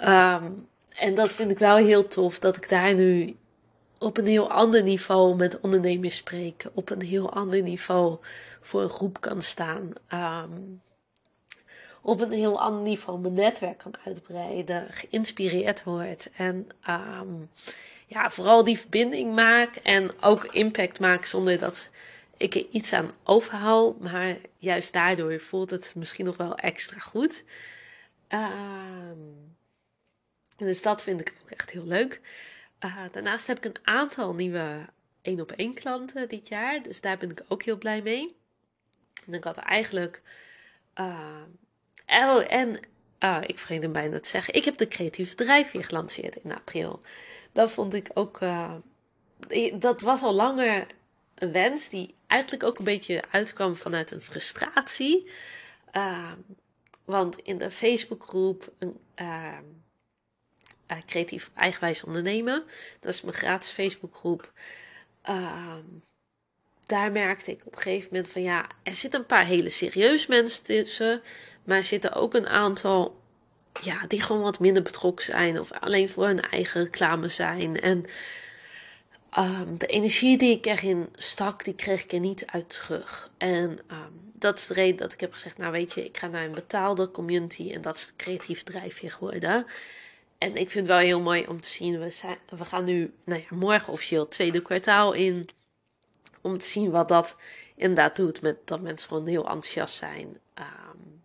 Um, 0.00 0.68
en 0.88 1.14
dat 1.14 1.32
vind 1.32 1.50
ik 1.50 1.58
wel 1.58 1.76
heel 1.76 2.08
tof, 2.08 2.38
dat 2.38 2.56
ik 2.56 2.68
daar 2.68 2.94
nu 2.94 3.36
op 4.00 4.16
een 4.18 4.26
heel 4.26 4.50
ander 4.50 4.82
niveau 4.82 5.36
met 5.36 5.60
ondernemers 5.60 6.16
spreek. 6.16 6.64
Op 6.72 6.90
een 6.90 7.02
heel 7.02 7.32
ander 7.32 7.62
niveau 7.62 8.18
voor 8.60 8.82
een 8.82 8.88
groep 8.88 9.20
kan 9.20 9.42
staan. 9.42 9.92
Um, 10.12 10.82
op 12.00 12.20
een 12.20 12.32
heel 12.32 12.60
ander 12.60 12.82
niveau 12.82 13.20
mijn 13.20 13.34
netwerk 13.34 13.78
kan 13.78 13.94
uitbreiden, 14.04 14.86
geïnspireerd 14.90 15.82
wordt. 15.82 16.30
En 16.36 16.68
um, 16.88 17.50
ja, 18.06 18.30
vooral 18.30 18.64
die 18.64 18.78
verbinding 18.78 19.34
maak 19.34 19.76
en 19.76 20.22
ook 20.22 20.44
impact 20.44 21.00
maak 21.00 21.24
zonder 21.24 21.58
dat 21.58 21.88
ik 22.36 22.54
er 22.54 22.66
iets 22.70 22.92
aan 22.92 23.10
overhoud, 23.24 24.00
maar 24.00 24.36
juist 24.58 24.92
daardoor 24.92 25.40
voelt 25.40 25.70
het 25.70 25.92
misschien 25.96 26.24
nog 26.24 26.36
wel 26.36 26.54
extra 26.54 26.98
goed. 26.98 27.44
Uh, 28.28 28.48
dus 30.56 30.82
dat 30.82 31.02
vind 31.02 31.20
ik 31.20 31.34
ook 31.42 31.50
echt 31.50 31.70
heel 31.70 31.86
leuk. 31.86 32.20
Uh, 32.84 32.96
daarnaast 33.12 33.46
heb 33.46 33.56
ik 33.56 33.64
een 33.64 33.78
aantal 33.82 34.34
nieuwe 34.34 34.86
één 35.22 35.40
op 35.40 35.52
één 35.52 35.74
klanten 35.74 36.28
dit 36.28 36.48
jaar. 36.48 36.82
Dus 36.82 37.00
daar 37.00 37.18
ben 37.18 37.30
ik 37.30 37.44
ook 37.48 37.62
heel 37.62 37.78
blij 37.78 38.02
mee. 38.02 38.36
En 39.26 39.34
ik 39.34 39.44
had 39.44 39.56
eigenlijk. 39.56 40.22
Uh, 41.00 41.42
oh, 42.06 42.52
en 42.52 42.80
uh, 43.20 43.40
ik 43.46 43.58
vergeet 43.58 43.82
hem 43.82 43.92
bijna 43.92 44.20
te 44.20 44.28
zeggen. 44.28 44.54
Ik 44.54 44.64
heb 44.64 44.76
de 44.76 44.88
creatieve 44.88 45.34
drijfveer 45.34 45.84
gelanceerd 45.84 46.36
in 46.36 46.52
april. 46.52 47.00
Dat 47.52 47.70
vond 47.70 47.94
ik 47.94 48.10
ook. 48.14 48.40
Uh, 48.40 48.74
dat 49.74 50.00
was 50.00 50.22
al 50.22 50.32
langer 50.32 50.86
een 51.34 51.52
wens 51.52 51.88
die 51.88 52.14
eigenlijk 52.26 52.62
ook 52.62 52.78
een 52.78 52.84
beetje 52.84 53.24
uitkwam 53.30 53.76
vanuit 53.76 54.10
een 54.10 54.22
frustratie. 54.22 55.30
Uh, 55.96 56.32
want 57.04 57.38
in 57.38 57.58
de 57.58 57.70
Facebookgroep 57.70 58.72
uh, 60.90 60.96
Creatief 61.06 61.50
Eigenwijs 61.54 62.04
Ondernemen, 62.04 62.62
dat 63.00 63.12
is 63.12 63.22
mijn 63.22 63.36
gratis 63.36 63.70
Facebookgroep. 63.70 64.52
Uh, 65.28 65.74
daar 66.86 67.12
merkte 67.12 67.50
ik 67.50 67.66
op 67.66 67.72
een 67.72 67.82
gegeven 67.82 68.08
moment 68.10 68.32
van 68.32 68.42
ja, 68.42 68.66
er 68.82 68.94
zitten 68.94 69.20
een 69.20 69.26
paar 69.26 69.46
hele 69.46 69.68
serieuze 69.68 70.26
mensen 70.28 70.64
tussen. 70.64 71.22
Maar 71.64 71.76
er 71.76 71.82
zitten 71.82 72.12
ook 72.12 72.34
een 72.34 72.48
aantal 72.48 73.20
ja, 73.80 74.06
die 74.06 74.22
gewoon 74.22 74.42
wat 74.42 74.58
minder 74.58 74.82
betrokken 74.82 75.24
zijn. 75.24 75.60
Of 75.60 75.72
alleen 75.72 76.08
voor 76.08 76.26
hun 76.26 76.40
eigen 76.40 76.82
reclame 76.82 77.28
zijn. 77.28 77.80
En 77.80 78.04
um, 79.38 79.78
de 79.78 79.86
energie 79.86 80.38
die 80.38 80.56
ik 80.56 80.66
erin 80.66 81.08
stak, 81.14 81.64
die 81.64 81.74
kreeg 81.74 82.04
ik 82.04 82.12
er 82.12 82.20
niet 82.20 82.46
uit 82.46 82.70
terug. 82.70 83.30
En 83.38 83.70
um, 83.90 84.32
dat 84.34 84.58
is 84.58 84.66
de 84.66 84.74
reden 84.74 84.96
dat 84.96 85.12
ik 85.12 85.20
heb 85.20 85.32
gezegd, 85.32 85.58
nou 85.58 85.72
weet 85.72 85.92
je, 85.92 86.04
ik 86.04 86.16
ga 86.16 86.26
naar 86.26 86.44
een 86.44 86.54
betaalde 86.54 87.10
community. 87.10 87.72
En 87.72 87.80
dat 87.80 87.96
is 87.96 88.06
de 88.06 88.12
creatieve 88.16 88.64
drijfveer 88.64 89.10
geworden. 89.10 89.66
En 90.40 90.56
ik 90.56 90.70
vind 90.70 90.86
het 90.86 90.96
wel 90.96 91.06
heel 91.06 91.20
mooi 91.20 91.46
om 91.46 91.60
te 91.60 91.68
zien, 91.68 92.00
we, 92.00 92.10
zijn, 92.10 92.38
we 92.48 92.64
gaan 92.64 92.84
nu 92.84 93.14
nou 93.24 93.40
ja, 93.40 93.56
morgen 93.56 93.92
officieel 93.92 94.20
het 94.20 94.30
tweede 94.30 94.62
kwartaal 94.62 95.12
in. 95.12 95.48
Om 96.40 96.58
te 96.58 96.64
zien 96.64 96.90
wat 96.90 97.08
dat 97.08 97.36
inderdaad 97.76 98.16
doet 98.16 98.40
met 98.40 98.66
dat 98.66 98.80
mensen 98.80 99.08
gewoon 99.08 99.26
heel 99.26 99.44
enthousiast 99.44 99.94
zijn. 99.94 100.40
Um, 100.54 101.22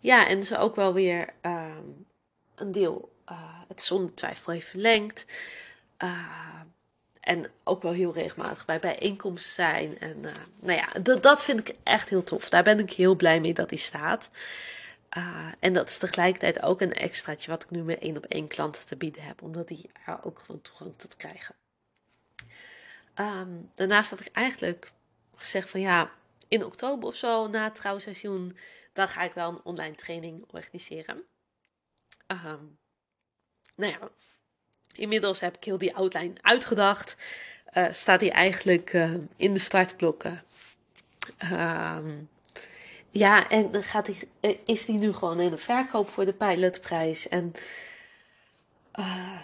ja, 0.00 0.28
en 0.28 0.44
ze 0.44 0.58
ook 0.58 0.76
wel 0.76 0.92
weer 0.92 1.32
um, 1.42 2.06
een 2.54 2.72
deel 2.72 3.12
uh, 3.30 3.60
het 3.68 3.82
zonder 3.82 4.14
twijfel 4.14 4.52
heeft 4.52 4.68
verlengd. 4.68 5.26
Uh, 5.98 6.60
en 7.20 7.50
ook 7.64 7.82
wel 7.82 7.92
heel 7.92 8.12
regelmatig 8.12 8.64
bij 8.64 8.78
bijeenkomsten 8.78 9.52
zijn. 9.52 9.98
En 9.98 10.16
uh, 10.22 10.32
nou 10.60 10.78
ja, 10.78 11.14
dat 11.20 11.44
vind 11.44 11.68
ik 11.68 11.76
echt 11.82 12.08
heel 12.08 12.22
tof. 12.22 12.48
Daar 12.48 12.62
ben 12.62 12.78
ik 12.78 12.92
heel 12.92 13.14
blij 13.14 13.40
mee 13.40 13.54
dat 13.54 13.70
hij 13.70 13.78
staat. 13.78 14.30
En 15.58 15.72
dat 15.72 15.88
is 15.88 15.98
tegelijkertijd 15.98 16.62
ook 16.62 16.80
een 16.80 16.92
extraatje 16.92 17.50
wat 17.50 17.62
ik 17.62 17.70
nu 17.70 17.82
met 17.82 17.98
één 17.98 18.16
op 18.16 18.24
één 18.24 18.48
klanten 18.48 18.86
te 18.86 18.96
bieden 18.96 19.22
heb. 19.22 19.42
Omdat 19.42 19.68
die 19.68 19.90
er 20.06 20.24
ook 20.24 20.38
gewoon 20.38 20.62
toegang 20.62 20.92
tot 20.96 21.16
krijgen. 21.16 21.54
Um, 23.14 23.70
daarnaast 23.74 24.10
had 24.10 24.20
ik 24.20 24.32
eigenlijk 24.32 24.92
gezegd 25.34 25.70
van 25.70 25.80
ja, 25.80 26.10
in 26.48 26.64
oktober 26.64 27.08
of 27.08 27.14
zo, 27.14 27.48
na 27.48 27.64
het 27.64 27.74
trouwseizoen, 27.74 28.56
dan 28.92 29.08
ga 29.08 29.22
ik 29.22 29.32
wel 29.32 29.48
een 29.48 29.64
online 29.64 29.94
training 29.94 30.44
organiseren. 30.50 31.22
Um, 32.26 32.78
nou 33.74 33.92
ja, 33.92 34.10
inmiddels 34.92 35.40
heb 35.40 35.56
ik 35.56 35.64
heel 35.64 35.78
die 35.78 35.94
outline 35.94 36.34
uitgedacht. 36.40 37.16
Uh, 37.72 37.92
staat 37.92 38.20
die 38.20 38.30
eigenlijk 38.30 38.92
uh, 38.92 39.14
in 39.36 39.52
de 39.52 39.58
startblokken. 39.58 40.42
Um, 41.52 42.28
ja, 43.12 43.48
en 43.48 43.70
dan 43.70 43.82
gaat 43.82 44.06
die, 44.06 44.28
eh, 44.40 44.58
is 44.64 44.84
die 44.84 44.98
nu 44.98 45.12
gewoon 45.12 45.40
in 45.40 45.50
de 45.50 45.56
verkoop 45.56 46.08
voor 46.08 46.24
de 46.24 46.32
pilotprijs. 46.32 47.28
En 47.28 47.52
uh, 48.98 49.38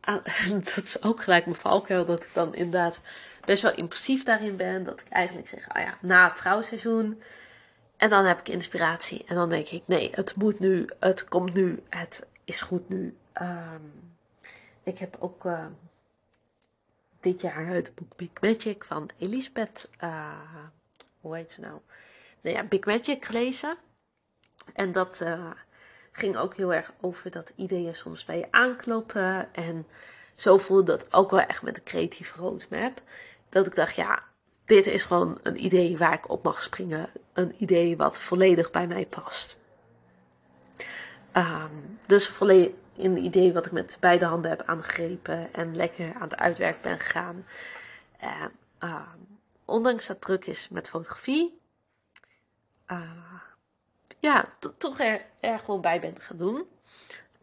dat 0.74 0.84
is 0.84 1.02
ook 1.02 1.22
gelijk 1.22 1.44
mijn 1.44 1.58
valkuil, 1.58 2.04
dat 2.04 2.22
ik 2.22 2.30
dan 2.32 2.54
inderdaad 2.54 3.00
best 3.44 3.62
wel 3.62 3.74
impulsief 3.74 4.24
daarin 4.24 4.56
ben. 4.56 4.84
Dat 4.84 5.00
ik 5.00 5.08
eigenlijk 5.08 5.48
zeg, 5.48 5.68
ah 5.68 5.82
ja, 5.82 5.98
na 6.00 6.24
het 6.28 6.36
trouwseizoen. 6.36 7.22
En 7.96 8.10
dan 8.10 8.24
heb 8.24 8.38
ik 8.38 8.48
inspiratie. 8.48 9.24
En 9.26 9.34
dan 9.34 9.48
denk 9.48 9.66
ik, 9.66 9.82
nee, 9.86 10.10
het 10.14 10.36
moet 10.36 10.58
nu, 10.58 10.88
het 11.00 11.24
komt 11.24 11.54
nu, 11.54 11.82
het 11.88 12.26
is 12.44 12.60
goed 12.60 12.88
nu. 12.88 13.16
Um, 13.42 14.14
ik 14.82 14.98
heb 14.98 15.16
ook 15.18 15.44
uh, 15.44 15.66
dit 17.20 17.40
jaar 17.40 17.66
het 17.66 17.94
boek 17.94 18.16
Big 18.16 18.30
Magic 18.40 18.84
van 18.84 19.10
Elisabeth, 19.18 19.90
uh, 20.04 20.32
hoe 21.20 21.36
heet 21.36 21.50
ze 21.50 21.60
nou? 21.60 21.80
Nou 22.40 22.56
ja, 22.56 22.62
Big 22.62 22.84
Magic 22.84 23.24
gelezen. 23.24 23.76
En 24.74 24.92
dat 24.92 25.20
uh, 25.22 25.50
ging 26.12 26.36
ook 26.36 26.56
heel 26.56 26.74
erg 26.74 26.92
over 27.00 27.30
dat 27.30 27.52
ideeën 27.56 27.94
soms 27.94 28.24
bij 28.24 28.38
je 28.38 28.46
aankloppen. 28.50 29.54
En 29.54 29.86
zo 30.34 30.56
voelde 30.56 30.84
dat 30.92 31.12
ook 31.12 31.30
wel 31.30 31.40
echt 31.40 31.62
met 31.62 31.74
de 31.74 31.82
creatieve 31.82 32.38
roadmap. 32.38 33.02
Dat 33.48 33.66
ik 33.66 33.74
dacht, 33.74 33.94
ja, 33.94 34.22
dit 34.64 34.86
is 34.86 35.04
gewoon 35.04 35.38
een 35.42 35.64
idee 35.64 35.98
waar 35.98 36.12
ik 36.12 36.30
op 36.30 36.42
mag 36.42 36.62
springen. 36.62 37.10
Een 37.32 37.54
idee 37.58 37.96
wat 37.96 38.20
volledig 38.20 38.70
bij 38.70 38.86
mij 38.86 39.06
past. 39.06 39.56
Um, 41.36 41.98
dus 42.06 42.28
volledig 42.28 42.72
het 42.96 43.18
idee 43.18 43.52
wat 43.52 43.66
ik 43.66 43.72
met 43.72 43.96
beide 44.00 44.24
handen 44.24 44.50
heb 44.50 44.62
aangegrepen 44.62 45.52
en 45.52 45.76
lekker 45.76 46.14
aan 46.14 46.28
het 46.28 46.36
uitwerk 46.36 46.82
ben 46.82 46.98
gegaan. 46.98 47.46
En 48.16 48.52
um, 48.78 49.38
ondanks 49.64 50.06
dat 50.06 50.20
druk 50.20 50.46
is 50.46 50.68
met 50.68 50.88
fotografie, 50.88 51.59
uh, 52.90 53.40
ja, 54.18 54.48
toch 54.78 55.00
er, 55.00 55.24
er 55.40 55.58
gewoon 55.58 55.80
bij 55.80 56.00
ben 56.00 56.20
gaan 56.20 56.36
doen. 56.36 56.66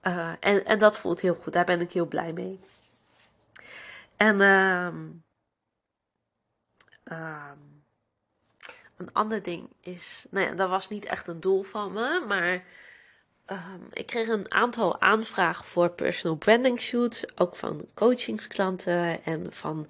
Uh, 0.03 0.31
en, 0.39 0.65
en 0.65 0.79
dat 0.79 0.97
voelt 0.97 1.21
heel 1.21 1.35
goed, 1.35 1.53
daar 1.53 1.65
ben 1.65 1.81
ik 1.81 1.91
heel 1.91 2.05
blij 2.05 2.33
mee. 2.33 2.59
En 4.15 4.41
um, 4.41 5.23
um, 7.11 7.83
een 8.97 9.13
ander 9.13 9.43
ding 9.43 9.69
is, 9.81 10.25
nou 10.29 10.45
ja, 10.45 10.53
dat 10.53 10.69
was 10.69 10.89
niet 10.89 11.05
echt 11.05 11.27
een 11.27 11.39
doel 11.39 11.63
van 11.63 11.93
me, 11.93 12.25
maar 12.27 12.63
um, 13.47 13.87
ik 13.91 14.05
kreeg 14.05 14.27
een 14.27 14.51
aantal 14.51 15.01
aanvragen 15.01 15.65
voor 15.65 15.89
personal 15.89 16.37
branding 16.37 16.81
shoots, 16.81 17.37
ook 17.37 17.55
van 17.55 17.87
coachingsklanten 17.93 19.23
en 19.23 19.53
van 19.53 19.87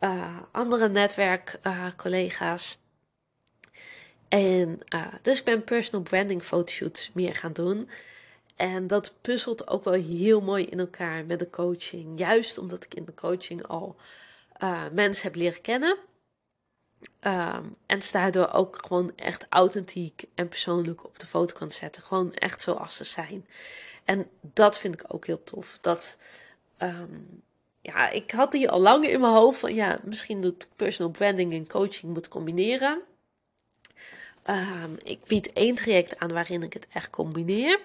uh, 0.00 0.36
andere 0.52 0.88
netwerkcollega's. 0.88 2.78
En 4.28 4.80
uh, 4.94 5.06
dus 5.22 5.38
ik 5.38 5.44
ben 5.44 5.64
personal 5.64 6.02
branding 6.02 6.42
fotoshoots 6.42 7.10
meer 7.14 7.34
gaan 7.34 7.52
doen. 7.52 7.88
En 8.56 8.86
dat 8.86 9.14
puzzelt 9.20 9.68
ook 9.68 9.84
wel 9.84 9.94
heel 9.94 10.40
mooi 10.40 10.64
in 10.64 10.78
elkaar 10.78 11.24
met 11.24 11.38
de 11.38 11.50
coaching. 11.50 12.18
Juist 12.18 12.58
omdat 12.58 12.84
ik 12.84 12.94
in 12.94 13.04
de 13.04 13.14
coaching 13.14 13.66
al 13.66 13.96
uh, 14.62 14.82
mensen 14.92 15.24
heb 15.24 15.34
leren 15.34 15.60
kennen. 15.60 15.96
Um, 17.20 17.76
en 17.86 18.02
ze 18.02 18.12
daardoor 18.12 18.52
ook 18.52 18.78
gewoon 18.86 19.12
echt 19.16 19.46
authentiek 19.48 20.24
en 20.34 20.48
persoonlijk 20.48 21.04
op 21.04 21.18
de 21.18 21.26
foto 21.26 21.54
kan 21.54 21.70
zetten. 21.70 22.02
Gewoon 22.02 22.34
echt 22.34 22.60
zoals 22.60 22.96
ze 22.96 23.04
zijn. 23.04 23.46
En 24.04 24.28
dat 24.40 24.78
vind 24.78 24.94
ik 24.94 25.04
ook 25.08 25.26
heel 25.26 25.42
tof. 25.42 25.78
Dat, 25.80 26.16
um, 26.78 27.42
ja, 27.80 28.10
ik 28.10 28.30
had 28.30 28.52
die 28.52 28.70
al 28.70 28.80
lang 28.80 29.08
in 29.08 29.20
mijn 29.20 29.32
hoofd 29.32 29.58
van 29.58 29.74
ja, 29.74 30.00
misschien 30.04 30.44
ik 30.44 30.66
personal 30.76 31.12
branding 31.12 31.52
en 31.52 31.68
coaching 31.68 32.12
moet 32.12 32.28
combineren. 32.28 33.02
Um, 34.50 34.96
ik 35.02 35.24
bied 35.24 35.52
één 35.52 35.74
traject 35.74 36.18
aan 36.18 36.32
waarin 36.32 36.62
ik 36.62 36.72
het 36.72 36.86
echt 36.92 37.10
combineer. 37.10 37.80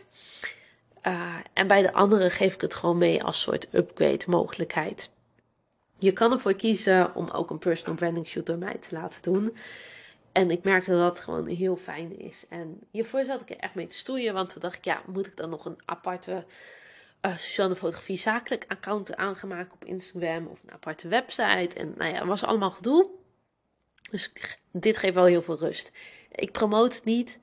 Uh, 1.07 1.35
en 1.53 1.67
bij 1.67 1.81
de 1.81 1.93
andere 1.93 2.29
geef 2.29 2.53
ik 2.53 2.61
het 2.61 2.75
gewoon 2.75 2.97
mee 2.97 3.23
als 3.23 3.41
soort 3.41 3.73
upgrade 3.73 4.25
mogelijkheid. 4.27 5.09
Je 5.97 6.11
kan 6.11 6.31
ervoor 6.31 6.53
kiezen 6.53 7.15
om 7.15 7.29
ook 7.29 7.49
een 7.49 7.59
personal 7.59 7.95
branding 7.95 8.27
shoot 8.27 8.45
door 8.45 8.57
mij 8.57 8.77
te 8.77 8.95
laten 8.95 9.21
doen. 9.21 9.57
En 10.31 10.51
ik 10.51 10.63
merkte 10.63 10.91
dat 10.91 10.99
dat 10.99 11.19
gewoon 11.19 11.47
heel 11.47 11.75
fijn 11.75 12.19
is. 12.19 12.45
En 12.49 12.79
hiervoor 12.91 13.23
zat 13.23 13.41
ik 13.41 13.49
er 13.49 13.57
echt 13.57 13.75
mee 13.75 13.87
te 13.87 13.97
stoeien. 13.97 14.33
Want 14.33 14.49
toen 14.49 14.61
dacht 14.61 14.77
ik, 14.77 14.85
ja, 14.85 15.01
moet 15.05 15.27
ik 15.27 15.37
dan 15.37 15.49
nog 15.49 15.65
een 15.65 15.81
aparte 15.85 16.45
uh, 17.21 17.37
sociale 17.37 17.75
fotografie 17.75 18.17
zakelijk 18.17 18.65
account 18.67 19.15
aangemaakt 19.15 19.73
op 19.73 19.85
Instagram 19.85 20.47
of 20.47 20.59
een 20.63 20.73
aparte 20.73 21.07
website. 21.07 21.69
En 21.73 21.93
nou 21.97 22.11
ja, 22.11 22.17
het 22.17 22.27
was 22.27 22.43
allemaal 22.43 22.71
gedoe. 22.71 23.09
Dus 24.11 24.31
dit 24.71 24.97
geeft 24.97 25.15
wel 25.15 25.25
heel 25.25 25.41
veel 25.41 25.57
rust. 25.57 25.91
Ik 26.31 26.51
promote 26.51 26.95
het 26.95 27.03
niet. 27.03 27.39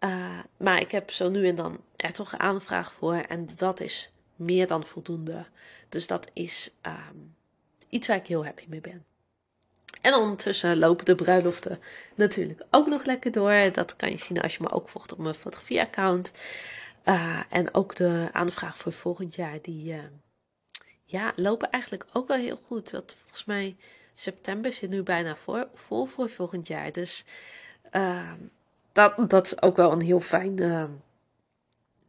Uh, 0.00 0.38
maar 0.56 0.80
ik 0.80 0.90
heb 0.90 1.10
zo 1.10 1.30
nu 1.30 1.48
en 1.48 1.54
dan 1.54 1.80
er 1.96 2.12
toch 2.12 2.32
een 2.32 2.40
aanvraag 2.40 2.92
voor. 2.92 3.14
En 3.14 3.48
dat 3.56 3.80
is 3.80 4.10
meer 4.36 4.66
dan 4.66 4.84
voldoende. 4.84 5.46
Dus 5.88 6.06
dat 6.06 6.30
is 6.32 6.70
um, 6.86 7.36
iets 7.88 8.06
waar 8.06 8.16
ik 8.16 8.26
heel 8.26 8.44
happy 8.44 8.64
mee 8.68 8.80
ben. 8.80 9.04
En 10.00 10.14
ondertussen 10.14 10.78
lopen 10.78 11.04
de 11.04 11.14
bruiloften 11.14 11.78
natuurlijk 12.14 12.62
ook 12.70 12.86
nog 12.86 13.04
lekker 13.04 13.32
door. 13.32 13.72
Dat 13.72 13.96
kan 13.96 14.10
je 14.10 14.18
zien 14.18 14.40
als 14.40 14.56
je 14.56 14.62
me 14.62 14.70
ook 14.70 14.88
volgt 14.88 15.12
op 15.12 15.18
mijn 15.18 15.34
fotografie-account. 15.34 16.32
Uh, 17.04 17.40
en 17.48 17.74
ook 17.74 17.96
de 17.96 18.28
aanvraag 18.32 18.76
voor 18.76 18.92
volgend 18.92 19.34
jaar, 19.34 19.58
die 19.62 19.92
uh, 19.92 19.98
ja, 21.04 21.32
lopen 21.36 21.70
eigenlijk 21.70 22.06
ook 22.12 22.28
wel 22.28 22.36
heel 22.36 22.60
goed. 22.66 22.90
Dat 22.90 23.14
volgens 23.18 23.44
mij 23.44 23.76
september 24.14 24.72
zit 24.72 24.90
nu 24.90 25.02
bijna 25.02 25.36
voor, 25.36 25.68
vol 25.74 26.04
voor 26.04 26.30
volgend 26.30 26.66
jaar. 26.66 26.92
Dus 26.92 27.24
uh, 27.92 28.32
dat, 28.92 29.30
dat 29.30 29.46
is 29.46 29.62
ook 29.62 29.76
wel 29.76 29.92
een 29.92 30.02
heel 30.02 30.20
fijn 30.20 30.56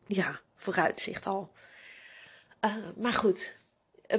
ja, 0.06 0.40
vooruitzicht 0.56 1.26
al. 1.26 1.52
maar 2.96 3.14
goed, 3.14 3.56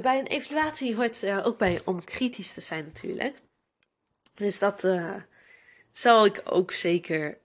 bij 0.01 0.19
een 0.19 0.27
evaluatie 0.27 0.95
hoort 0.95 1.21
er 1.21 1.43
ook 1.43 1.57
bij 1.57 1.81
om 1.85 2.03
kritisch 2.03 2.53
te 2.53 2.61
zijn 2.61 2.85
natuurlijk. 2.85 3.41
Dus 4.33 4.59
dat 4.59 4.83
uh, 4.83 5.15
zou 5.91 6.27
ik 6.27 6.41
ook 6.45 6.71
zeker, 6.71 7.37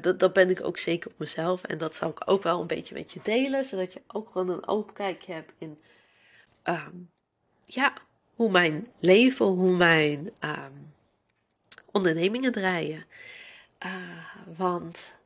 dat, 0.00 0.20
dat 0.20 0.32
ben 0.32 0.50
ik 0.50 0.64
ook 0.64 0.78
zeker 0.78 1.10
op 1.10 1.18
mezelf. 1.18 1.62
En 1.62 1.78
dat 1.78 1.94
zou 1.94 2.10
ik 2.10 2.22
ook 2.24 2.42
wel 2.42 2.60
een 2.60 2.66
beetje 2.66 2.94
met 2.94 3.12
je 3.12 3.20
delen, 3.22 3.64
zodat 3.64 3.92
je 3.92 4.02
ook 4.06 4.30
gewoon 4.30 4.48
een 4.48 4.66
open 4.66 4.94
kijkje 4.94 5.32
hebt 5.32 5.52
in, 5.58 5.80
um, 6.64 7.10
ja, 7.64 7.92
hoe 8.34 8.50
mijn 8.50 8.88
leven, 9.00 9.46
hoe 9.46 9.76
mijn 9.76 10.32
ondernemingen 11.92 12.52
draaien. 12.52 13.04
Uh, 13.84 13.90
want 14.56 15.16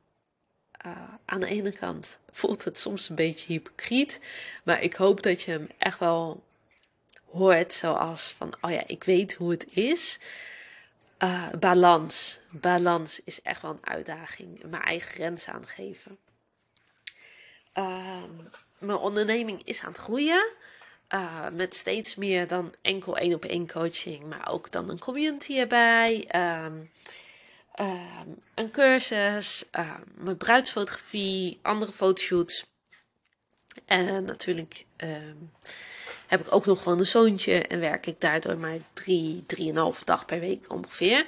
aan 1.24 1.40
de 1.40 1.46
ene 1.46 1.72
kant 1.72 2.18
voelt 2.30 2.64
het 2.64 2.78
soms 2.78 3.08
een 3.08 3.14
beetje 3.14 3.46
hypocriet, 3.46 4.20
maar 4.62 4.82
ik 4.82 4.94
hoop 4.94 5.22
dat 5.22 5.42
je 5.42 5.50
hem 5.50 5.68
echt 5.78 5.98
wel 5.98 6.44
hoort 7.30 7.72
zoals 7.72 8.32
van, 8.36 8.54
oh 8.60 8.70
ja, 8.70 8.82
ik 8.86 9.04
weet 9.04 9.34
hoe 9.34 9.50
het 9.50 9.66
is. 9.70 10.18
Uh, 11.18 11.48
balans. 11.58 12.40
Balans 12.50 13.20
is 13.24 13.42
echt 13.42 13.62
wel 13.62 13.70
een 13.70 13.86
uitdaging. 13.86 14.62
Mijn 14.62 14.82
eigen 14.82 15.10
grenzen 15.10 15.52
aangeven. 15.52 16.18
Uh, 17.74 18.22
mijn 18.78 18.98
onderneming 18.98 19.64
is 19.64 19.82
aan 19.82 19.92
het 19.92 20.00
groeien. 20.00 20.52
Met 21.52 21.74
steeds 21.74 22.14
meer 22.14 22.46
dan 22.46 22.74
enkel 22.82 23.16
één 23.16 23.34
op 23.34 23.44
één 23.44 23.68
coaching, 23.70 24.24
maar 24.24 24.50
ook 24.50 24.70
dan 24.70 24.88
een 24.88 24.98
community 24.98 25.58
erbij. 25.58 26.28
Um, 26.64 26.90
een 28.54 28.70
cursus, 28.70 29.64
mijn 30.14 30.36
bruidsfotografie, 30.36 31.58
andere 31.62 31.92
fotoshoots. 31.92 32.66
En 33.84 34.24
natuurlijk 34.24 34.84
heb 36.26 36.40
ik 36.40 36.54
ook 36.54 36.66
nog 36.66 36.82
gewoon 36.82 36.98
een 36.98 37.06
zoontje 37.06 37.62
en 37.62 37.80
werk 37.80 38.06
ik 38.06 38.20
daardoor 38.20 38.56
maar 38.56 38.78
drie, 38.92 39.44
drieënhalve 39.46 40.04
dag 40.04 40.24
per 40.24 40.40
week 40.40 40.72
ongeveer. 40.72 41.26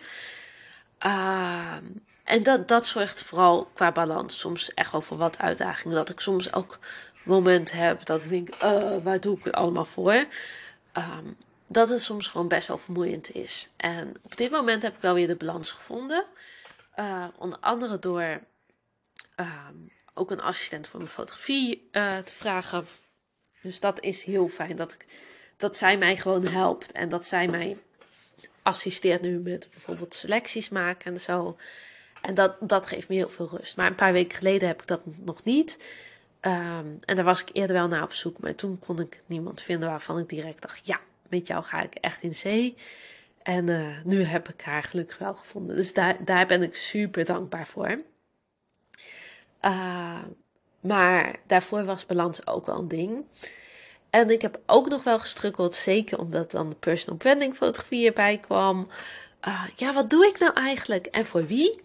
En 2.25 2.43
dat, 2.43 2.69
dat 2.69 2.87
zorgt 2.87 3.23
vooral 3.23 3.71
qua 3.75 3.93
balans 3.93 4.39
soms 4.39 4.75
echt 4.75 4.93
wel 4.93 5.01
voor 5.01 5.17
wat 5.17 5.39
uitdagingen. 5.39 5.97
Dat 5.97 6.09
ik 6.09 6.21
soms 6.21 6.53
ook 6.53 6.79
momenten 7.23 7.77
heb 7.77 8.05
dat 8.05 8.25
ik 8.25 8.31
denk, 8.31 8.55
uh, 8.55 8.97
waar 9.03 9.21
doe 9.21 9.39
ik 9.39 9.45
het 9.45 9.55
allemaal 9.55 9.85
voor? 9.85 10.27
Um, 10.93 11.37
dat 11.73 11.89
het 11.89 12.03
soms 12.03 12.27
gewoon 12.27 12.49
best 12.49 12.69
wel 12.69 12.79
vermoeiend 12.79 13.35
is. 13.35 13.71
En 13.77 14.15
op 14.23 14.37
dit 14.37 14.51
moment 14.51 14.83
heb 14.83 14.95
ik 14.95 15.01
wel 15.01 15.15
weer 15.15 15.27
de 15.27 15.37
balans 15.37 15.71
gevonden. 15.71 16.25
Uh, 16.97 17.27
onder 17.39 17.59
andere 17.59 17.99
door 17.99 18.41
um, 19.37 19.93
ook 20.15 20.31
een 20.31 20.41
assistent 20.41 20.87
voor 20.87 20.99
mijn 20.99 21.13
fotografie 21.13 21.89
uh, 21.93 22.19
te 22.19 22.33
vragen. 22.33 22.87
Dus 23.63 23.81
dat 23.81 24.01
is 24.01 24.23
heel 24.23 24.49
fijn 24.49 24.77
dat, 24.77 24.93
ik, 24.93 25.07
dat 25.57 25.77
zij 25.77 25.99
mij 25.99 26.17
gewoon 26.17 26.47
helpt 26.47 26.93
en 26.93 27.09
dat 27.09 27.27
zij 27.27 27.49
mij 27.49 27.79
assisteert 28.63 29.23
nu 29.23 29.39
met 29.39 29.69
bijvoorbeeld 29.71 30.15
selecties 30.15 30.69
maken 30.69 31.15
en 31.15 31.21
zo. 31.21 31.57
En 32.23 32.35
dat, 32.35 32.57
dat 32.61 32.87
geeft 32.87 33.09
me 33.09 33.15
heel 33.15 33.29
veel 33.31 33.49
rust. 33.49 33.77
Maar 33.77 33.87
een 33.87 33.95
paar 33.95 34.13
weken 34.13 34.39
geleden 34.39 34.69
heb 34.69 34.83
ik 34.83 34.87
dat 34.87 35.01
nog 35.05 35.45
niet. 35.45 35.79
Um, 36.41 36.99
en 37.05 37.17
daar 37.17 37.25
was 37.25 37.41
ik 37.41 37.51
eerder 37.53 37.77
wel 37.77 37.89
naar 37.89 38.03
op 38.03 38.13
zoek. 38.13 38.39
Maar 38.39 38.55
toen 38.55 38.79
kon 38.79 39.01
ik 39.01 39.23
niemand 39.27 39.63
vinden 39.63 39.89
waarvan 39.89 40.19
ik 40.19 40.29
direct 40.29 40.63
dacht: 40.63 40.87
ja, 40.87 41.01
met 41.31 41.47
jou 41.47 41.65
ga 41.65 41.83
ik 41.83 41.95
echt 41.95 42.23
in 42.23 42.35
zee. 42.35 42.77
En 43.43 43.67
uh, 43.67 43.97
nu 44.05 44.23
heb 44.23 44.49
ik 44.49 44.63
haar 44.63 44.83
gelukkig 44.83 45.19
wel 45.19 45.35
gevonden. 45.35 45.77
Dus 45.77 45.93
daar, 45.93 46.25
daar 46.25 46.47
ben 46.47 46.63
ik 46.63 46.77
super 46.77 47.25
dankbaar 47.25 47.67
voor. 47.67 48.03
Uh, 49.65 50.23
maar 50.81 51.37
daarvoor 51.47 51.85
was 51.85 52.07
balans 52.07 52.47
ook 52.47 52.67
wel 52.67 52.79
een 52.79 52.89
ding. 52.89 53.25
En 54.11 54.31
ik 54.31 54.43
heb 54.43 54.61
ook 54.67 54.89
nog 54.89 55.03
wel 55.03 55.19
gestrukkeld, 55.19 55.75
zeker 55.75 56.19
omdat 56.19 56.51
dan 56.51 56.69
de 56.69 56.75
personal 56.75 57.19
branding 57.19 57.55
fotografie 57.55 58.07
erbij 58.07 58.39
kwam. 58.39 58.89
Uh, 59.49 59.65
ja, 59.77 59.93
wat 59.93 60.11
doe 60.11 60.27
ik 60.27 60.39
nou 60.39 60.53
eigenlijk 60.53 61.07
en 61.07 61.27
voor 61.27 61.47
wie? 61.47 61.81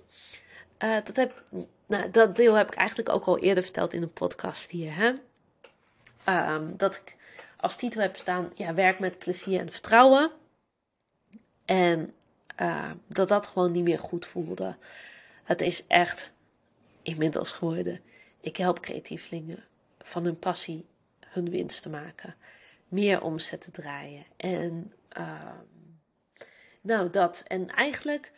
Uh, 0.84 0.96
dat, 1.04 1.16
heb, 1.16 1.44
nou, 1.86 2.10
dat 2.12 2.36
deel 2.36 2.54
heb 2.54 2.68
ik 2.68 2.76
eigenlijk 2.76 3.10
ook 3.10 3.26
al 3.26 3.40
eerder 3.40 3.64
verteld 3.64 3.94
in 3.94 4.02
een 4.02 4.14
podcast 4.14 4.72
hier. 4.72 4.96
Hè? 4.96 5.14
Um, 6.54 6.74
dat 6.78 6.96
ik 6.96 7.16
als 7.58 7.76
titel 7.76 8.02
heb 8.02 8.16
staan, 8.16 8.52
ja, 8.56 8.74
werk 8.74 9.00
met 9.00 9.20
plezier 9.20 9.60
en 9.60 9.72
vertrouwen. 9.72 10.32
En 11.66 12.14
uh, 12.62 12.92
dat 13.08 13.28
dat 13.28 13.48
gewoon 13.48 13.72
niet 13.72 13.84
meer 13.84 14.00
goed 14.00 14.26
voelde. 14.26 14.76
Het 15.44 15.62
is 15.62 15.88
echt 15.88 16.34
inmiddels 17.02 17.52
geworden 17.52 18.02
ik 18.46 18.58
help 18.58 18.80
creatievelingen 18.80 19.64
van 20.00 20.24
hun 20.24 20.40
passie 20.40 20.86
hun 21.28 21.50
winst 21.50 21.82
te 21.82 21.90
maken. 21.90 22.36
Meer 22.88 23.22
omzet 23.22 23.62
te 23.62 23.72
draaien. 23.72 24.26
En 24.38 24.94
uh, 25.18 25.52
nou 26.82 27.10
dat. 27.10 27.44
En 27.48 27.70
eigenlijk 27.70 28.32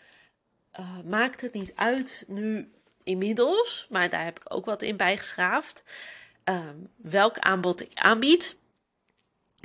uh, 0.80 1.00
maakt 1.06 1.42
het 1.42 1.54
niet 1.54 1.72
uit 1.76 2.24
nu 2.28 2.72
inmiddels, 3.04 3.88
maar 3.90 4.10
daar 4.10 4.24
heb 4.24 4.40
ik 4.40 4.54
ook 4.54 4.66
wat 4.66 4.82
in 4.82 4.98
bijgeschaafd. 4.98 5.84
Um, 6.44 6.90
welk 6.96 7.40
aanbod 7.40 7.82
ik 7.82 7.92
aanbied. 7.94 8.58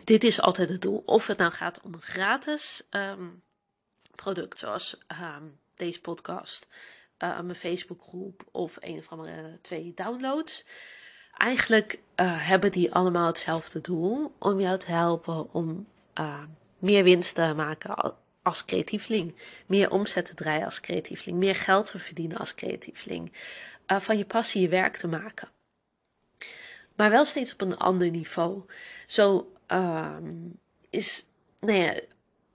Dit 0.05 0.25
is 0.25 0.41
altijd 0.41 0.69
het 0.69 0.83
doel. 0.83 1.03
Of 1.07 1.27
het 1.27 1.38
nou 1.38 1.53
gaat 1.53 1.81
om 1.81 1.95
een 1.95 2.03
gratis 2.03 2.83
um, 2.91 3.43
product, 4.15 4.59
zoals 4.59 4.99
um, 5.23 5.59
deze 5.75 6.01
podcast 6.01 6.67
uh, 7.19 7.41
mijn 7.41 7.55
Facebookgroep 7.55 8.45
of 8.51 8.77
een 8.81 8.99
of 8.99 9.09
andere 9.09 9.59
twee 9.62 9.93
downloads. 9.95 10.65
Eigenlijk 11.37 12.01
uh, 12.17 12.47
hebben 12.49 12.73
die 12.73 12.95
allemaal 12.95 13.27
hetzelfde 13.27 13.81
doel: 13.81 14.35
om 14.38 14.61
jou 14.61 14.79
te 14.79 14.91
helpen 14.91 15.53
om 15.53 15.87
uh, 16.21 16.43
meer 16.79 17.05
winst 17.05 17.35
te 17.35 17.53
maken 17.57 18.15
als 18.43 18.65
creatieveling, 18.65 19.35
meer 19.67 19.91
omzet 19.91 20.27
te 20.27 20.35
draaien 20.35 20.65
als 20.65 20.81
creatieveling, 20.81 21.38
meer 21.38 21.55
geld 21.55 21.91
te 21.91 21.99
verdienen 21.99 22.38
als 22.38 22.55
creatieveling, 22.55 23.33
van 23.87 24.19
je 24.19 24.25
passie 24.25 24.61
je 24.61 24.69
werk 24.69 24.97
te 24.97 25.09
maken. 25.09 25.49
Maar 26.97 27.11
wel 27.11 27.25
steeds 27.25 27.53
op 27.53 27.61
een 27.61 27.77
ander 27.77 28.11
niveau. 28.11 28.62
Zo 29.07 29.52
ehm, 29.66 30.35
is, 30.90 31.27
nou 31.61 32.01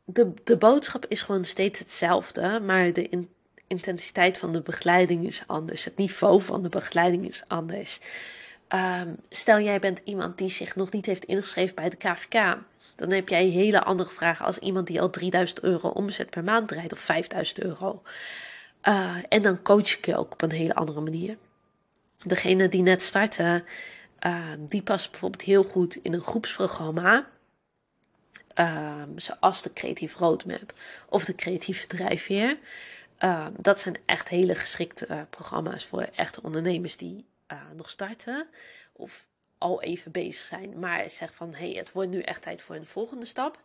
de, 0.05 0.33
de 0.43 0.57
boodschap 0.57 1.05
is 1.07 1.21
gewoon 1.21 1.43
steeds 1.43 1.79
hetzelfde, 1.79 2.59
maar 2.59 2.93
de, 2.93 3.09
in, 3.09 3.29
intensiteit 3.67 4.37
van 4.37 4.51
de 4.51 4.61
begeleiding 4.61 5.25
is 5.25 5.43
anders. 5.47 5.85
Het 5.85 5.97
niveau 5.97 6.41
van 6.41 6.63
de 6.63 6.69
begeleiding 6.69 7.27
is 7.27 7.43
anders. 7.47 7.99
Um, 8.73 9.15
stel 9.29 9.59
jij 9.59 9.79
bent 9.79 10.01
iemand 10.03 10.37
die 10.37 10.49
zich 10.49 10.75
nog 10.75 10.91
niet 10.91 11.05
heeft 11.05 11.25
ingeschreven 11.25 11.75
bij 11.75 11.89
de 11.89 11.95
KVK. 11.95 12.57
Dan 12.95 13.11
heb 13.11 13.29
jij 13.29 13.45
hele 13.45 13.83
andere 13.83 14.09
vragen 14.09 14.45
als 14.45 14.57
iemand 14.57 14.87
die 14.87 15.01
al 15.01 15.09
3000 15.09 15.61
euro 15.63 15.89
omzet 15.89 16.29
per 16.29 16.43
maand 16.43 16.67
draait 16.67 16.93
of 16.93 16.99
5000 16.99 17.59
euro. 17.59 18.01
Uh, 18.83 19.15
en 19.29 19.41
dan 19.41 19.61
coach 19.61 19.97
ik 19.97 20.05
je 20.05 20.17
ook 20.17 20.31
op 20.31 20.41
een 20.41 20.51
hele 20.51 20.75
andere 20.75 21.01
manier. 21.01 21.37
Degene 22.25 22.67
die 22.67 22.81
net 22.81 23.01
starten, 23.01 23.65
uh, 24.25 24.51
die 24.59 24.81
past 24.81 25.11
bijvoorbeeld 25.11 25.41
heel 25.41 25.63
goed 25.63 25.95
in 25.95 26.13
een 26.13 26.23
groepsprogramma. 26.23 27.29
Uh, 28.59 29.03
zoals 29.15 29.61
de 29.61 29.73
creatieve 29.73 30.17
roadmap 30.17 30.73
of 31.09 31.25
de 31.25 31.35
creatieve 31.35 31.87
drijfveer. 31.87 32.57
Uh, 33.19 33.47
dat 33.57 33.79
zijn 33.79 33.97
echt 34.05 34.27
hele 34.27 34.55
geschikte 34.55 35.07
uh, 35.09 35.21
programma's 35.29 35.85
voor 35.85 36.01
echte 36.01 36.43
ondernemers 36.43 36.97
die 36.97 37.25
uh, 37.51 37.61
nog 37.75 37.89
starten 37.89 38.47
of 38.93 39.27
al 39.57 39.81
even 39.81 40.11
bezig 40.11 40.45
zijn, 40.45 40.79
maar 40.79 41.09
zeggen 41.09 41.37
van 41.37 41.53
hé, 41.53 41.69
hey, 41.69 41.77
het 41.77 41.91
wordt 41.91 42.09
nu 42.09 42.21
echt 42.21 42.41
tijd 42.41 42.61
voor 42.61 42.75
een 42.75 42.85
volgende 42.85 43.25
stap. 43.25 43.59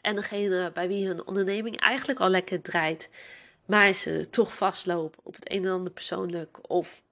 En 0.00 0.14
degene 0.14 0.70
bij 0.74 0.88
wie 0.88 1.06
hun 1.06 1.26
onderneming 1.26 1.80
eigenlijk 1.80 2.20
al 2.20 2.28
lekker 2.28 2.62
draait, 2.62 3.10
maar 3.64 3.92
ze 3.92 4.28
toch 4.30 4.56
vastlopen 4.56 5.20
op 5.22 5.34
het 5.34 5.50
een 5.50 5.64
en 5.64 5.70
ander 5.70 5.92
persoonlijk 5.92 6.70
of 6.70 7.02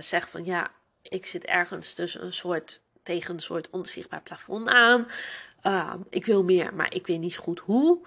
zegt 0.00 0.30
van 0.30 0.44
ja, 0.44 0.70
ik 1.02 1.26
zit 1.26 1.44
ergens 1.44 1.94
tussen 1.94 2.24
een 2.24 2.32
soort 2.32 2.80
tegen 3.02 3.34
een 3.34 3.40
soort 3.40 3.70
onzichtbaar 3.70 4.22
plafond 4.22 4.68
aan. 4.68 5.06
Um, 5.62 6.04
ik 6.10 6.26
wil 6.26 6.44
meer, 6.44 6.74
maar 6.74 6.94
ik 6.94 7.06
weet 7.06 7.18
niet 7.18 7.36
goed 7.36 7.58
hoe. 7.58 8.06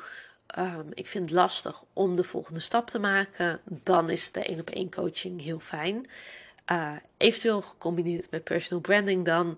Um, 0.58 0.90
ik 0.94 1.08
vind 1.08 1.26
het 1.26 1.34
lastig 1.34 1.84
om 1.94 2.16
de 2.16 2.24
volgende 2.24 2.60
stap 2.60 2.90
te 2.90 3.00
maken. 3.00 3.60
Dan 3.66 4.10
is 4.10 4.32
de 4.32 4.44
één 4.44 4.60
op 4.60 4.70
één 4.70 4.92
coaching 4.92 5.42
heel 5.42 5.60
fijn. 5.60 6.10
Uh, 6.72 6.92
eventueel 7.18 7.62
gecombineerd 7.62 8.32
met 8.32 8.44
personal 8.44 8.82
branding 8.82 9.26
dan. 9.26 9.58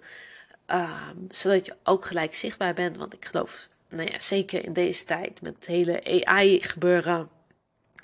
Um, 0.68 1.28
zodat 1.30 1.66
je 1.66 1.76
ook 1.84 2.06
gelijk 2.06 2.36
zichtbaar 2.36 2.74
bent. 2.74 2.98
Want 2.98 3.14
ik 3.14 3.26
geloof, 3.26 3.68
nou 3.90 4.12
ja, 4.12 4.20
zeker 4.20 4.66
in 4.66 4.74
deze 4.74 5.06
tijd 5.06 5.42
met 5.42 5.56
het 5.56 5.66
hele 5.66 6.26
AI 6.26 6.62
gebeuren. 6.62 7.30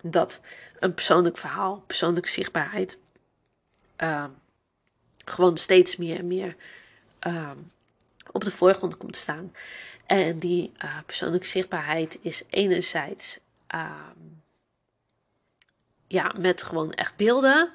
Dat 0.01 0.41
een 0.79 0.93
persoonlijk 0.93 1.37
verhaal, 1.37 1.83
persoonlijke 1.87 2.29
zichtbaarheid. 2.29 2.97
Uh, 4.01 4.25
gewoon 5.25 5.57
steeds 5.57 5.97
meer 5.97 6.17
en 6.17 6.27
meer 6.27 6.55
op 8.31 8.43
de 8.43 8.51
voorgrond 8.51 8.97
komt 8.97 9.15
staan. 9.15 9.53
En 10.05 10.39
die 10.39 10.71
uh, 10.83 10.97
persoonlijke 11.05 11.47
zichtbaarheid 11.47 12.19
is 12.21 12.43
enerzijds 12.49 13.39
uh, 13.75 14.07
ja, 16.07 16.33
met 16.37 16.63
gewoon 16.63 16.93
echt 16.93 17.15
beelden. 17.15 17.71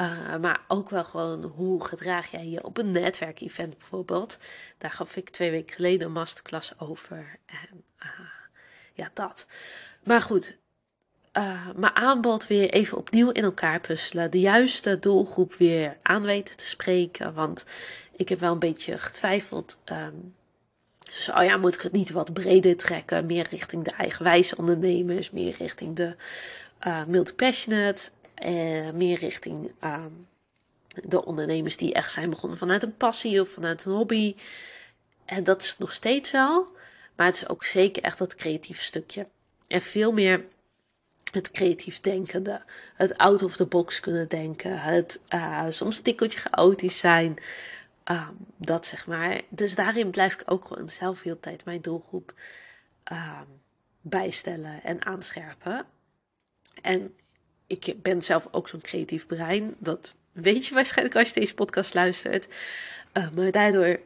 Uh, 0.00 0.36
maar 0.36 0.60
ook 0.68 0.90
wel 0.90 1.04
gewoon 1.04 1.42
hoe 1.42 1.84
gedraag 1.84 2.30
jij 2.30 2.46
je 2.46 2.64
op 2.64 2.78
een 2.78 2.92
netwerkevent 2.92 3.78
bijvoorbeeld. 3.78 4.38
Daar 4.78 4.90
gaf 4.90 5.16
ik 5.16 5.30
twee 5.30 5.50
weken 5.50 5.74
geleden 5.74 6.06
een 6.06 6.12
masterclass 6.12 6.78
over. 6.78 7.38
En 7.46 7.84
uh, 8.02 8.08
ja, 8.92 9.10
dat. 9.14 9.46
Maar 10.02 10.20
goed, 10.20 10.56
uh, 11.38 11.68
mijn 11.76 11.96
aanbod 11.96 12.46
weer 12.46 12.70
even 12.70 12.98
opnieuw 12.98 13.30
in 13.30 13.44
elkaar 13.44 13.80
puzzelen. 13.80 14.30
De 14.30 14.40
juiste 14.40 14.98
doelgroep 14.98 15.54
weer 15.54 15.96
aan 16.02 16.22
weten 16.22 16.56
te 16.56 16.66
spreken. 16.66 17.34
Want 17.34 17.64
ik 18.16 18.28
heb 18.28 18.40
wel 18.40 18.52
een 18.52 18.58
beetje 18.58 18.98
getwijfeld. 18.98 19.78
Um, 19.84 20.34
dus, 21.04 21.30
oh 21.34 21.44
ja, 21.44 21.56
moet 21.56 21.74
ik 21.74 21.80
het 21.80 21.92
niet 21.92 22.10
wat 22.10 22.32
breder 22.32 22.76
trekken? 22.76 23.26
Meer 23.26 23.46
richting 23.48 23.84
de 23.84 23.90
eigenwijze 23.90 24.56
ondernemers, 24.56 25.30
meer 25.30 25.54
richting 25.58 25.96
de 25.96 26.14
uh, 26.86 27.04
multi-passionate, 27.04 28.08
uh, 28.44 28.90
meer 28.90 29.18
richting 29.18 29.72
uh, 29.84 30.04
de 31.04 31.24
ondernemers 31.24 31.76
die 31.76 31.92
echt 31.92 32.12
zijn 32.12 32.30
begonnen 32.30 32.58
vanuit 32.58 32.82
een 32.82 32.96
passie 32.96 33.40
of 33.40 33.48
vanuit 33.48 33.84
een 33.84 33.92
hobby. 33.92 34.34
En 35.24 35.44
dat 35.44 35.62
is 35.62 35.78
nog 35.78 35.92
steeds 35.92 36.30
wel, 36.30 36.68
maar 37.16 37.26
het 37.26 37.36
is 37.36 37.48
ook 37.48 37.64
zeker 37.64 38.02
echt 38.02 38.18
dat 38.18 38.34
creatieve 38.34 38.82
stukje. 38.82 39.26
En 39.68 39.82
veel 39.82 40.12
meer 40.12 40.44
het 41.32 41.50
creatief 41.50 42.00
denkende, 42.00 42.62
het 42.94 43.18
out 43.18 43.42
of 43.42 43.56
the 43.56 43.66
box 43.66 44.00
kunnen 44.00 44.28
denken, 44.28 44.80
het 44.80 45.20
uh, 45.34 45.66
soms 45.68 45.96
een 45.96 46.02
tikkeltje 46.02 46.38
chaotisch 46.38 46.98
zijn. 46.98 47.38
Um, 48.10 48.36
dat 48.56 48.86
zeg 48.86 49.06
maar. 49.06 49.40
Dus 49.48 49.74
daarin 49.74 50.10
blijf 50.10 50.34
ik 50.34 50.42
ook 50.44 50.66
gewoon 50.66 50.88
zelf 50.88 51.22
heel 51.22 51.40
tijd 51.40 51.64
mijn 51.64 51.80
doelgroep 51.80 52.34
um, 53.12 53.60
bijstellen 54.00 54.82
en 54.82 55.04
aanscherpen. 55.04 55.86
En 56.82 57.14
ik 57.66 58.02
ben 58.02 58.22
zelf 58.22 58.48
ook 58.50 58.68
zo'n 58.68 58.80
creatief 58.80 59.26
brein. 59.26 59.74
Dat 59.78 60.14
weet 60.32 60.66
je 60.66 60.74
waarschijnlijk 60.74 61.16
als 61.16 61.28
je 61.28 61.40
deze 61.40 61.54
podcast 61.54 61.94
luistert. 61.94 62.48
Uh, 63.12 63.30
maar 63.30 63.50
daardoor, 63.50 64.00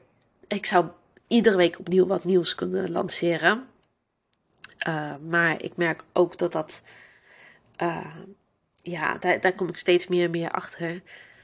ik 0.47 0.67
zou 0.67 0.87
iedere 1.27 1.57
week 1.57 1.79
opnieuw 1.79 2.07
wat 2.07 2.25
nieuws 2.25 2.55
kunnen 2.55 2.91
lanceren. 2.91 3.67
Uh, 4.89 5.15
maar 5.29 5.63
ik 5.63 5.77
merk 5.77 6.05
ook 6.13 6.39
dat 6.39 6.53
dat, 6.53 6.83
uh, 7.83 8.15
ja, 8.83 9.19
daar, 9.19 9.41
daar 9.41 9.55
kom 9.55 9.69
ik 9.69 9.77
steeds 9.77 10.07
meer 10.07 10.25
en 10.25 10.31
meer 10.31 10.51
achter. 10.51 11.03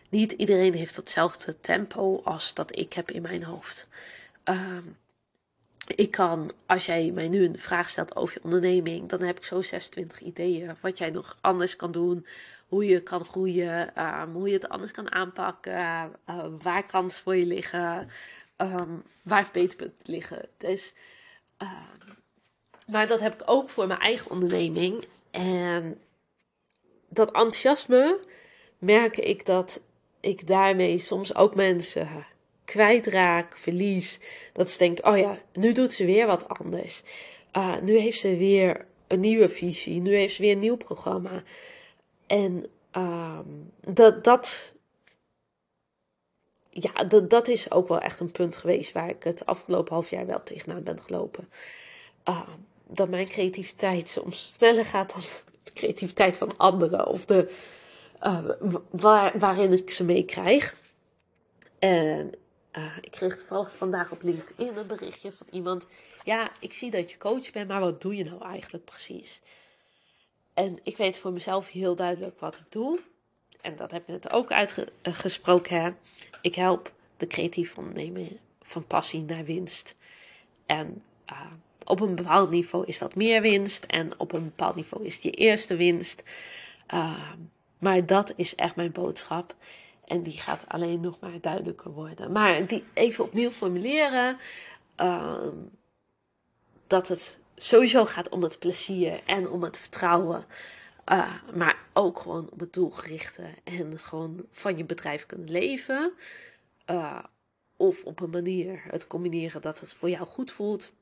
Niet 0.08 0.32
iedereen 0.32 0.74
heeft 0.74 0.96
hetzelfde 0.96 1.60
tempo 1.60 2.20
als 2.24 2.54
dat 2.54 2.78
ik 2.78 2.92
heb 2.92 3.10
in 3.10 3.22
mijn 3.22 3.44
hoofd. 3.44 3.86
Um, 4.44 4.96
ik 5.86 6.10
kan, 6.10 6.52
als 6.66 6.86
jij 6.86 7.10
mij 7.10 7.28
nu 7.28 7.44
een 7.44 7.58
vraag 7.58 7.88
stelt 7.88 8.16
over 8.16 8.34
je 8.34 8.44
onderneming, 8.44 9.08
dan 9.08 9.20
heb 9.20 9.36
ik 9.36 9.44
zo 9.44 9.62
26 9.62 10.20
ideeën 10.20 10.76
wat 10.80 10.98
jij 10.98 11.10
nog 11.10 11.36
anders 11.40 11.76
kan 11.76 11.92
doen, 11.92 12.26
hoe 12.68 12.86
je 12.86 13.02
kan 13.02 13.24
groeien, 13.24 14.04
um, 14.04 14.32
hoe 14.32 14.48
je 14.48 14.54
het 14.54 14.68
anders 14.68 14.90
kan 14.90 15.12
aanpakken, 15.12 15.72
uh, 16.28 16.44
waar 16.62 16.86
kansen 16.86 17.22
voor 17.22 17.36
je 17.36 17.46
liggen, 17.46 18.10
um, 18.56 19.02
waar 19.22 19.44
verbeterpunten 19.44 20.12
liggen. 20.12 20.48
Dus, 20.56 20.94
maar 22.86 23.06
dat 23.06 23.20
heb 23.20 23.34
ik 23.34 23.42
ook 23.44 23.70
voor 23.70 23.86
mijn 23.86 24.00
eigen 24.00 24.30
onderneming. 24.30 25.06
En 25.30 26.00
dat 27.12 27.30
enthousiasme 27.30 28.18
merk 28.78 29.16
ik 29.16 29.46
dat 29.46 29.80
ik 30.20 30.46
daarmee 30.46 30.98
soms 30.98 31.34
ook 31.34 31.54
mensen 31.54 32.26
kwijtraak, 32.64 33.58
verlies. 33.58 34.18
Dat 34.52 34.70
ze 34.70 34.78
denken, 34.78 35.06
oh 35.06 35.18
ja, 35.18 35.38
nu 35.52 35.72
doet 35.72 35.92
ze 35.92 36.04
weer 36.04 36.26
wat 36.26 36.48
anders. 36.48 37.02
Uh, 37.56 37.80
nu 37.80 37.96
heeft 37.96 38.18
ze 38.18 38.36
weer 38.36 38.86
een 39.06 39.20
nieuwe 39.20 39.48
visie. 39.48 40.00
Nu 40.00 40.14
heeft 40.14 40.34
ze 40.34 40.42
weer 40.42 40.52
een 40.52 40.58
nieuw 40.58 40.76
programma. 40.76 41.42
En 42.26 42.66
um, 42.96 43.72
dat, 43.80 44.24
dat, 44.24 44.74
ja, 46.70 47.04
dat, 47.04 47.30
dat 47.30 47.48
is 47.48 47.70
ook 47.70 47.88
wel 47.88 48.00
echt 48.00 48.20
een 48.20 48.32
punt 48.32 48.56
geweest 48.56 48.92
waar 48.92 49.08
ik 49.08 49.22
het 49.22 49.46
afgelopen 49.46 49.92
half 49.92 50.10
jaar 50.10 50.26
wel 50.26 50.42
tegenaan 50.42 50.82
ben 50.82 51.00
gelopen. 51.00 51.48
Uh, 52.28 52.48
dat 52.86 53.08
mijn 53.08 53.26
creativiteit 53.26 54.08
soms 54.08 54.52
sneller 54.56 54.84
gaat 54.84 55.12
dan 55.12 55.22
de 55.62 55.72
creativiteit 55.72 56.36
van 56.36 56.56
anderen. 56.56 57.06
Of 57.06 57.24
de, 57.24 57.54
uh, 58.22 58.44
waar, 58.90 59.38
waarin 59.38 59.72
ik 59.72 59.90
ze 59.90 60.04
meekrijg. 60.04 60.76
En 61.78 62.32
uh, 62.72 62.96
ik 63.00 63.10
kreeg 63.10 63.36
toevallig 63.36 63.76
vandaag 63.76 64.12
op 64.12 64.22
LinkedIn 64.22 64.76
een 64.76 64.86
berichtje 64.86 65.32
van 65.32 65.46
iemand. 65.50 65.86
Ja, 66.24 66.50
ik 66.60 66.72
zie 66.72 66.90
dat 66.90 67.10
je 67.10 67.18
coach 67.18 67.52
bent, 67.52 67.68
maar 67.68 67.80
wat 67.80 68.00
doe 68.00 68.16
je 68.16 68.24
nou 68.24 68.42
eigenlijk 68.42 68.84
precies? 68.84 69.40
En 70.54 70.78
ik 70.82 70.96
weet 70.96 71.18
voor 71.18 71.32
mezelf 71.32 71.68
heel 71.68 71.94
duidelijk 71.94 72.40
wat 72.40 72.56
ik 72.56 72.64
doe. 72.68 73.00
En 73.60 73.76
dat 73.76 73.90
heb 73.90 74.02
ik 74.02 74.08
net 74.08 74.30
ook 74.30 74.52
uitgesproken. 74.52 75.82
Hè? 75.82 75.90
Ik 76.42 76.54
help 76.54 76.92
de 77.16 77.26
creatieve 77.26 77.78
ondernemer 77.78 78.28
van 78.60 78.86
passie 78.86 79.22
naar 79.22 79.44
winst. 79.44 79.96
En 80.66 81.02
uh, 81.32 81.40
op 81.84 82.00
een 82.00 82.14
bepaald 82.14 82.50
niveau 82.50 82.86
is 82.86 82.98
dat 82.98 83.14
meer 83.14 83.40
winst. 83.40 83.84
En 83.84 84.18
op 84.20 84.32
een 84.32 84.44
bepaald 84.44 84.76
niveau 84.76 85.06
is 85.06 85.14
het 85.14 85.22
je 85.22 85.30
eerste 85.30 85.76
winst. 85.76 86.22
Uh, 86.94 87.30
maar 87.78 88.06
dat 88.06 88.32
is 88.36 88.54
echt 88.54 88.76
mijn 88.76 88.92
boodschap. 88.92 89.54
En 90.04 90.22
die 90.22 90.38
gaat 90.38 90.64
alleen 90.68 91.00
nog 91.00 91.20
maar 91.20 91.40
duidelijker 91.40 91.90
worden. 91.90 92.32
Maar 92.32 92.66
die 92.66 92.84
even 92.92 93.24
opnieuw 93.24 93.50
formuleren. 93.50 94.38
Uh, 95.00 95.46
dat 96.86 97.08
het 97.08 97.38
sowieso 97.56 98.04
gaat 98.04 98.28
om 98.28 98.42
het 98.42 98.58
plezier 98.58 99.20
en 99.26 99.50
om 99.50 99.62
het 99.62 99.78
vertrouwen. 99.78 100.44
Uh, 101.12 101.34
maar 101.54 101.76
ook 101.92 102.18
gewoon 102.18 102.48
om 102.50 102.60
het 102.60 102.72
doelgerichte 102.72 103.42
en 103.64 103.98
gewoon 103.98 104.44
van 104.50 104.76
je 104.76 104.84
bedrijf 104.84 105.26
kunnen 105.26 105.50
leven. 105.50 106.12
Uh, 106.90 107.18
of 107.76 108.04
op 108.04 108.20
een 108.20 108.30
manier 108.30 108.82
het 108.90 109.06
combineren 109.06 109.62
dat 109.62 109.80
het 109.80 109.94
voor 109.94 110.10
jou 110.10 110.26
goed 110.26 110.52
voelt. 110.52 110.92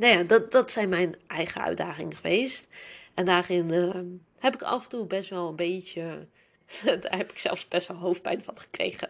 Nou 0.00 0.12
ja, 0.12 0.22
dat, 0.22 0.52
dat 0.52 0.70
zijn 0.70 0.88
mijn 0.88 1.16
eigen 1.26 1.62
uitdagingen 1.62 2.14
geweest. 2.14 2.68
En 3.14 3.24
daarin 3.24 3.68
uh, 3.68 4.00
heb 4.38 4.54
ik 4.54 4.62
af 4.62 4.82
en 4.82 4.90
toe 4.90 5.06
best 5.06 5.30
wel 5.30 5.48
een 5.48 5.56
beetje 5.56 6.26
Daar 7.00 7.16
heb 7.16 7.30
ik 7.30 7.38
zelfs 7.38 7.68
best 7.68 7.88
wel 7.88 7.96
hoofdpijn 7.96 8.44
van 8.44 8.58
gekregen. 8.58 9.08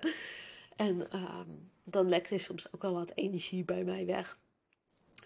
En 0.76 1.09
um, 1.14 1.70
dan 1.85 2.09
lekt 2.09 2.31
er 2.31 2.40
soms 2.40 2.66
ook 2.72 2.83
wel 2.83 2.94
wat 2.94 3.12
energie 3.14 3.64
bij 3.64 3.85
mij 3.85 4.07
weg. 4.07 4.37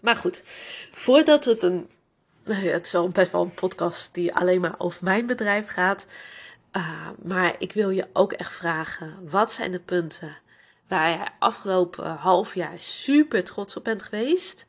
Maar 0.01 0.15
goed, 0.15 0.41
voordat 0.89 1.45
het 1.45 1.63
een. 1.63 1.89
Het 2.43 2.85
is 2.85 2.95
al 2.95 3.09
best 3.09 3.31
wel 3.31 3.41
een 3.41 3.53
podcast 3.53 4.13
die 4.13 4.33
alleen 4.33 4.61
maar 4.61 4.75
over 4.77 5.03
mijn 5.03 5.25
bedrijf 5.25 5.67
gaat. 5.67 6.05
Uh, 6.71 7.09
maar 7.23 7.55
ik 7.59 7.73
wil 7.73 7.89
je 7.89 8.07
ook 8.13 8.33
echt 8.33 8.53
vragen: 8.53 9.29
wat 9.29 9.51
zijn 9.51 9.71
de 9.71 9.79
punten 9.79 10.37
waar 10.87 11.09
je 11.09 11.29
afgelopen 11.39 12.15
half 12.15 12.55
jaar 12.55 12.79
super 12.79 13.43
trots 13.43 13.77
op 13.77 13.83
bent 13.83 14.03
geweest? 14.03 14.67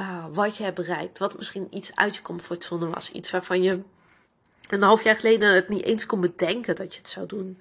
Uh, 0.00 0.24
wat 0.32 0.56
je 0.56 0.62
hebt 0.62 0.76
bereikt, 0.76 1.18
wat 1.18 1.36
misschien 1.36 1.66
iets 1.70 1.96
uit 1.96 2.16
je 2.16 2.22
comfortzone 2.22 2.86
was, 2.86 3.10
iets 3.10 3.30
waarvan 3.30 3.62
je 3.62 3.82
een 4.68 4.82
half 4.82 5.02
jaar 5.02 5.16
geleden 5.16 5.54
het 5.54 5.68
niet 5.68 5.82
eens 5.82 6.06
kon 6.06 6.20
bedenken 6.20 6.76
dat 6.76 6.94
je 6.94 7.00
het 7.00 7.08
zou 7.08 7.26
doen. 7.26 7.60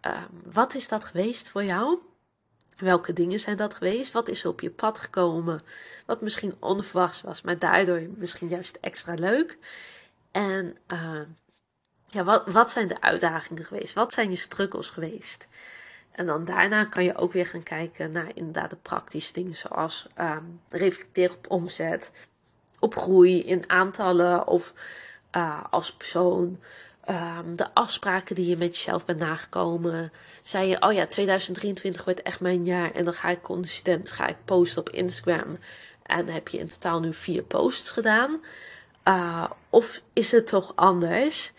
Um, 0.00 0.52
wat 0.52 0.74
is 0.74 0.88
dat 0.88 1.04
geweest 1.04 1.50
voor 1.50 1.64
jou? 1.64 1.98
Welke 2.76 3.12
dingen 3.12 3.40
zijn 3.40 3.56
dat 3.56 3.74
geweest? 3.74 4.12
Wat 4.12 4.28
is 4.28 4.44
er 4.44 4.50
op 4.50 4.60
je 4.60 4.70
pad 4.70 4.98
gekomen? 4.98 5.62
Wat 6.06 6.20
misschien 6.20 6.54
onverwachts 6.60 7.22
was, 7.22 7.42
maar 7.42 7.58
daardoor 7.58 8.02
misschien 8.16 8.48
juist 8.48 8.78
extra 8.80 9.14
leuk. 9.14 9.58
En 10.30 10.76
uh, 10.92 11.20
ja, 12.06 12.24
wat, 12.24 12.46
wat 12.46 12.70
zijn 12.70 12.88
de 12.88 13.00
uitdagingen 13.00 13.64
geweest? 13.64 13.94
Wat 13.94 14.12
zijn 14.12 14.30
je 14.30 14.36
struggles 14.36 14.90
geweest? 14.90 15.48
En 16.16 16.26
dan 16.26 16.44
daarna 16.44 16.84
kan 16.84 17.04
je 17.04 17.16
ook 17.16 17.32
weer 17.32 17.46
gaan 17.46 17.62
kijken 17.62 18.12
naar 18.12 18.30
inderdaad 18.34 18.70
de 18.70 18.76
praktische 18.76 19.32
dingen, 19.32 19.56
zoals 19.56 20.06
um, 20.20 20.60
reflecteren 20.68 21.36
op 21.36 21.50
omzet, 21.50 22.12
op 22.78 22.96
groei 22.96 23.42
in 23.42 23.70
aantallen 23.70 24.46
of 24.46 24.74
uh, 25.36 25.64
als 25.70 25.92
persoon. 25.92 26.60
Um, 27.10 27.56
de 27.56 27.74
afspraken 27.74 28.34
die 28.34 28.46
je 28.46 28.56
met 28.56 28.76
jezelf 28.76 29.04
bent 29.04 29.18
nagekomen. 29.18 30.12
Zei 30.42 30.68
je, 30.68 30.82
oh 30.82 30.92
ja, 30.92 31.06
2023 31.06 32.04
wordt 32.04 32.22
echt 32.22 32.40
mijn 32.40 32.64
jaar. 32.64 32.92
En 32.92 33.04
dan 33.04 33.14
ga 33.14 33.28
ik 33.28 33.42
consistent 33.42 34.10
ga 34.10 34.26
ik 34.26 34.36
posten 34.44 34.80
op 34.80 34.90
Instagram. 34.90 35.58
En 36.02 36.28
heb 36.28 36.48
je 36.48 36.58
in 36.58 36.68
totaal 36.68 37.00
nu 37.00 37.14
vier 37.14 37.42
posts 37.42 37.90
gedaan. 37.90 38.40
Uh, 39.08 39.50
of 39.70 40.02
is 40.12 40.32
het 40.32 40.46
toch 40.46 40.72
anders? 40.74 41.52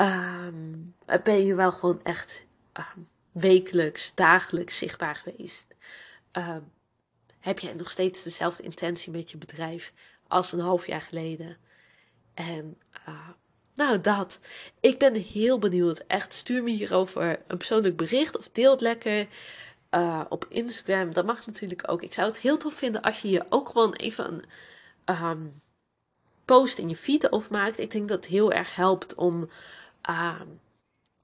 Um, 0.00 0.94
ben 1.22 1.46
je 1.46 1.54
wel 1.54 1.72
gewoon 1.72 2.00
echt 2.02 2.46
wekelijks, 3.40 4.14
dagelijks 4.14 4.78
zichtbaar 4.78 5.14
geweest? 5.14 5.66
heb 7.38 7.58
jij 7.58 7.72
nog 7.72 7.90
steeds 7.90 8.22
dezelfde 8.22 8.62
intentie 8.62 9.12
met 9.12 9.30
je 9.30 9.36
bedrijf 9.36 9.92
als 10.28 10.52
een 10.52 10.60
half 10.60 10.86
jaar 10.86 11.02
geleden? 11.02 11.56
En 12.34 12.76
uh, 13.08 13.28
nou, 13.74 14.00
dat. 14.00 14.40
Ik 14.80 14.98
ben 14.98 15.14
heel 15.14 15.58
benieuwd. 15.58 15.98
Echt, 16.06 16.32
stuur 16.34 16.62
me 16.62 16.70
hierover 16.70 17.40
een 17.46 17.56
persoonlijk 17.56 17.96
bericht 17.96 18.38
of 18.38 18.48
deel 18.52 18.70
het 18.70 18.80
lekker 18.80 19.28
uh, 19.90 20.24
op 20.28 20.46
Instagram. 20.48 21.12
Dat 21.12 21.26
mag 21.26 21.46
natuurlijk 21.46 21.90
ook. 21.90 22.02
Ik 22.02 22.14
zou 22.14 22.28
het 22.28 22.38
heel 22.38 22.58
tof 22.58 22.74
vinden 22.74 23.02
als 23.02 23.20
je 23.20 23.28
hier 23.28 23.46
ook 23.48 23.68
gewoon 23.68 23.94
even 23.94 24.42
een 25.04 25.24
um, 25.24 25.60
post 26.44 26.78
in 26.78 26.88
je 26.88 26.96
feed 26.96 27.32
over 27.32 27.52
maakt. 27.52 27.78
Ik 27.78 27.90
denk 27.90 28.08
dat 28.08 28.16
het 28.16 28.32
heel 28.32 28.52
erg 28.52 28.74
helpt 28.74 29.14
om. 29.14 29.50
Um, 30.10 30.60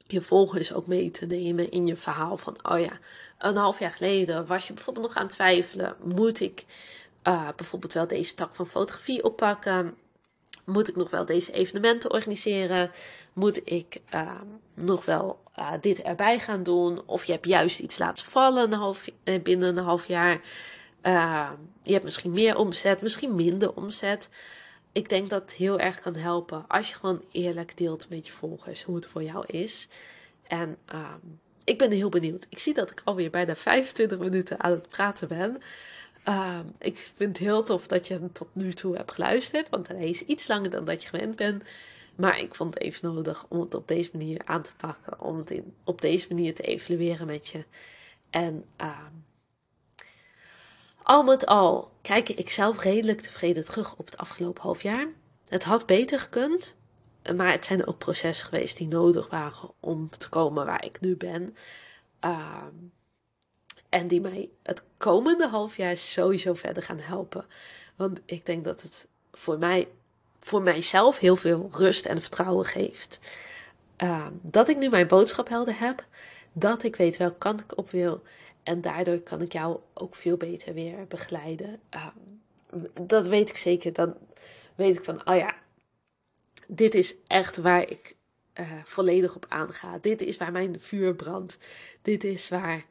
je 0.07 0.21
volgers 0.21 0.73
ook 0.73 0.87
mee 0.87 1.11
te 1.11 1.27
nemen 1.27 1.71
in 1.71 1.87
je 1.87 1.97
verhaal 1.97 2.37
van, 2.37 2.57
oh 2.63 2.81
ja, 2.81 2.99
een 3.39 3.57
half 3.57 3.79
jaar 3.79 3.91
geleden 3.91 4.47
was 4.47 4.67
je 4.67 4.73
bijvoorbeeld 4.73 5.07
nog 5.07 5.17
aan 5.17 5.23
het 5.23 5.33
twijfelen, 5.33 5.97
moet 6.03 6.41
ik 6.41 6.65
uh, 7.29 7.49
bijvoorbeeld 7.57 7.93
wel 7.93 8.07
deze 8.07 8.35
tak 8.35 8.55
van 8.55 8.67
fotografie 8.67 9.25
oppakken? 9.25 9.95
Moet 10.65 10.89
ik 10.89 10.97
nog 10.97 11.11
wel 11.11 11.25
deze 11.25 11.53
evenementen 11.53 12.13
organiseren? 12.13 12.91
Moet 13.33 13.61
ik 13.65 14.01
uh, 14.15 14.31
nog 14.75 15.05
wel 15.05 15.39
uh, 15.59 15.73
dit 15.81 16.03
erbij 16.03 16.39
gaan 16.39 16.63
doen? 16.63 17.03
Of 17.07 17.25
je 17.25 17.33
hebt 17.33 17.47
juist 17.47 17.79
iets 17.79 17.99
laten 17.99 18.25
vallen 18.25 18.73
een 18.73 18.79
half, 18.79 19.07
eh, 19.25 19.43
binnen 19.43 19.77
een 19.77 19.85
half 19.85 20.07
jaar. 20.07 20.41
je 21.83 21.93
hebt 21.93 22.05
misschien 22.05 22.33
meer 22.33 22.57
omzet, 22.57 23.03
misschien 23.03 23.35
minder 23.35 23.75
omzet. 23.75 24.29
Ik 24.95 25.09
denk 25.09 25.31
dat 25.31 25.43
het 25.43 25.53
heel 25.53 25.79
erg 25.79 25.99
kan 25.99 26.15
helpen 26.15 26.65
als 26.69 26.89
je 26.89 26.95
gewoon 26.95 27.25
eerlijk 27.33 27.77
deelt 27.77 28.09
met 28.09 28.27
je 28.27 28.33
volgers 28.33 28.83
hoe 28.83 28.97
het 28.97 29.07
voor 29.07 29.23
jou 29.23 29.45
is. 29.47 29.89
En 30.43 30.77
ehm, 30.85 31.19
ik 31.65 31.79
ben 31.79 31.91
heel 31.91 32.09
benieuwd. 32.09 32.47
Ik 32.49 32.59
zie 32.59 32.75
dat 32.75 32.91
ik 32.91 33.01
alweer 33.05 33.31
bijna 33.31 33.57
25 33.57 34.19
minuten 34.19 34.61
aan 34.61 34.71
het 34.71 34.89
praten 34.89 35.29
ben. 35.29 35.63
Ehm, 36.25 36.67
ik 36.79 37.11
vind 37.15 37.39
het 37.39 37.47
heel 37.47 37.63
tof 37.63 37.87
dat 37.87 38.07
je 38.07 38.33
tot 38.33 38.49
nu 38.53 38.73
toe 38.73 38.97
hebt 38.97 39.13
geluisterd, 39.13 39.69
want 39.69 39.89
hij 39.89 40.09
is 40.09 40.25
iets 40.25 40.49
langer 40.49 40.71
dan 40.71 40.85
dat 40.85 41.03
je 41.03 41.09
gewend 41.09 41.37
bent. 41.37 41.63
Maar 42.15 42.41
ik 42.41 42.55
vond 42.55 42.75
het 42.75 42.83
even 42.83 43.15
nodig 43.15 43.47
om 43.49 43.61
het 43.61 43.75
op 43.75 43.89
deze 43.89 44.11
manier 44.13 44.41
aan 44.45 44.63
te 44.63 44.75
pakken, 44.77 45.21
om 45.21 45.39
het 45.39 45.51
in, 45.51 45.75
op 45.85 46.01
deze 46.01 46.27
manier 46.29 46.55
te 46.55 46.63
evalueren 46.63 47.27
met 47.27 47.49
je. 47.49 47.65
En 48.31 48.65
uh, 48.81 48.99
al 51.05 51.23
met 51.23 51.47
al 51.47 51.91
kijk 52.03 52.29
ik 52.29 52.51
zelf 52.51 52.83
redelijk 52.83 53.21
tevreden 53.21 53.65
terug 53.65 53.97
op 53.97 54.07
het 54.07 54.17
afgelopen 54.17 54.63
half 54.63 54.83
jaar. 54.83 55.07
Het 55.49 55.65
had 55.65 55.87
beter 55.87 56.21
gekund, 56.21 56.75
maar 57.37 57.53
het 57.53 57.65
zijn 57.65 57.87
ook 57.87 57.99
processen 57.99 58.47
geweest 58.47 58.77
die 58.77 58.89
nodig 58.89 59.31
waren 59.31 59.71
om 59.81 60.11
te 60.19 60.29
komen 60.29 60.67
waar 60.67 60.85
ik 60.85 61.01
nu 61.01 61.17
ben. 61.17 61.57
Uh, 62.25 62.63
en 63.89 64.09
die 64.09 64.21
mij 64.21 64.49
het 64.63 64.83
komende 64.97 65.49
half 65.49 65.77
jaar 65.77 65.97
sowieso 65.97 66.55
verder 66.55 66.83
gaan 66.83 66.99
helpen. 66.99 67.47
Want 67.97 68.21
ik 68.25 68.47
denk 68.47 68.65
dat 68.65 68.83
het 68.83 69.07
voor 69.33 69.59
mij, 69.59 69.89
voor 70.41 70.63
mijzelf 70.63 71.19
heel 71.19 71.37
veel 71.37 71.69
rust 71.71 72.07
en 72.07 72.21
vertrouwen 72.21 72.65
geeft. 72.67 73.19
Uh, 74.03 74.27
dat 74.43 74.69
ik 74.69 74.77
nu 74.77 74.89
mijn 74.89 75.07
boodschap 75.07 75.49
helder 75.49 75.79
heb. 75.79 76.05
Dat 76.53 76.83
ik 76.83 76.97
weet 76.97 77.17
welke 77.17 77.39
kant 77.39 77.61
ik 77.61 77.79
op 77.79 77.91
wil. 77.91 78.23
En 78.65 78.81
daardoor 78.81 79.19
kan 79.19 79.41
ik 79.41 79.53
jou 79.53 79.79
ook 79.95 80.15
veel 80.15 80.37
beter 80.37 80.75
weer 80.75 81.07
begeleiden. 81.09 81.81
Uh, 81.95 82.07
dat 83.01 83.27
weet 83.27 83.49
ik 83.49 83.57
zeker. 83.57 83.93
Dan 83.93 84.15
weet 84.75 84.97
ik 84.97 85.05
van, 85.05 85.29
oh 85.29 85.37
ja, 85.37 85.55
dit 86.67 86.95
is 86.95 87.15
echt 87.27 87.57
waar 87.57 87.91
ik 87.91 88.17
uh, 88.61 88.73
volledig 88.85 89.37
op 89.37 89.47
aanga. 89.49 89.99
Dit 90.01 90.21
is 90.21 90.37
waar 90.37 90.53
mijn 90.53 90.81
vuur 90.81 91.15
brandt. 91.15 91.59
Dit 92.03 92.25
is 92.25 92.49
waar 92.49 92.85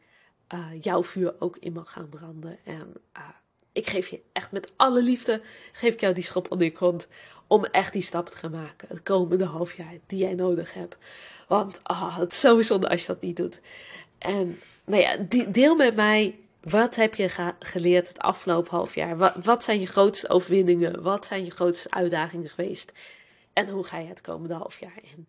uh, 0.54 0.68
jouw 0.82 1.04
vuur 1.04 1.36
ook 1.40 1.58
in 1.58 1.74
mag 1.74 1.92
gaan 1.92 2.10
branden. 2.10 2.58
En 2.64 2.94
uh, 3.18 3.24
ik 3.72 3.88
geef 3.88 4.08
je 4.08 4.22
echt 4.34 4.52
met 4.52 4.72
alle 4.76 5.04
liefde, 5.04 5.42
geef 5.72 5.94
ik 5.94 6.00
jou 6.00 6.14
die 6.14 6.24
schop 6.24 6.52
onder 6.52 6.68
je 6.68 6.74
kont. 6.74 7.08
Om 7.48 7.66
echt 7.66 7.94
die 7.94 8.02
stap 8.02 8.30
te 8.30 8.38
gaan 8.38 8.52
maken. 8.52 8.88
Het 8.88 9.04
komende 9.04 9.46
half 9.46 9.74
jaar 9.74 9.94
die 10.06 10.20
jij 10.20 10.34
nodig 10.34 10.74
hebt. 10.74 10.96
Want 11.48 11.80
ah, 11.84 12.18
het 12.18 12.32
is 12.32 12.40
zo 12.40 12.62
zonde 12.62 12.90
als 12.90 13.02
je 13.02 13.08
dat 13.08 13.22
niet 13.22 13.38
doet. 13.38 13.60
En 14.18 14.60
nou 14.86 15.02
ja, 15.02 15.17
deel 15.52 15.76
met 15.76 15.96
mij. 15.96 16.38
Wat 16.62 16.96
heb 16.96 17.15
je 17.15 17.54
geleerd 17.60 18.08
het 18.08 18.19
afgelopen 18.19 18.72
half 18.72 18.96
jaar? 18.96 19.41
Wat, 19.41 19.63
zijn 19.63 19.80
je 19.80 19.88
grootste 19.88 20.30
overwinningen? 20.30 21.02
Wat 21.02 21.26
zijn 21.26 21.46
je 21.46 21.52
grootste 21.52 21.89
uitdagingen 21.89 22.50
geweest? 22.50 22.91
En 23.54 23.69
hoe 23.69 23.84
ga 23.84 23.98
je 23.98 24.08
het 24.08 24.22
komende 24.22 24.54
half 24.54 24.80
jaar 24.80 25.00
in? 25.02 25.28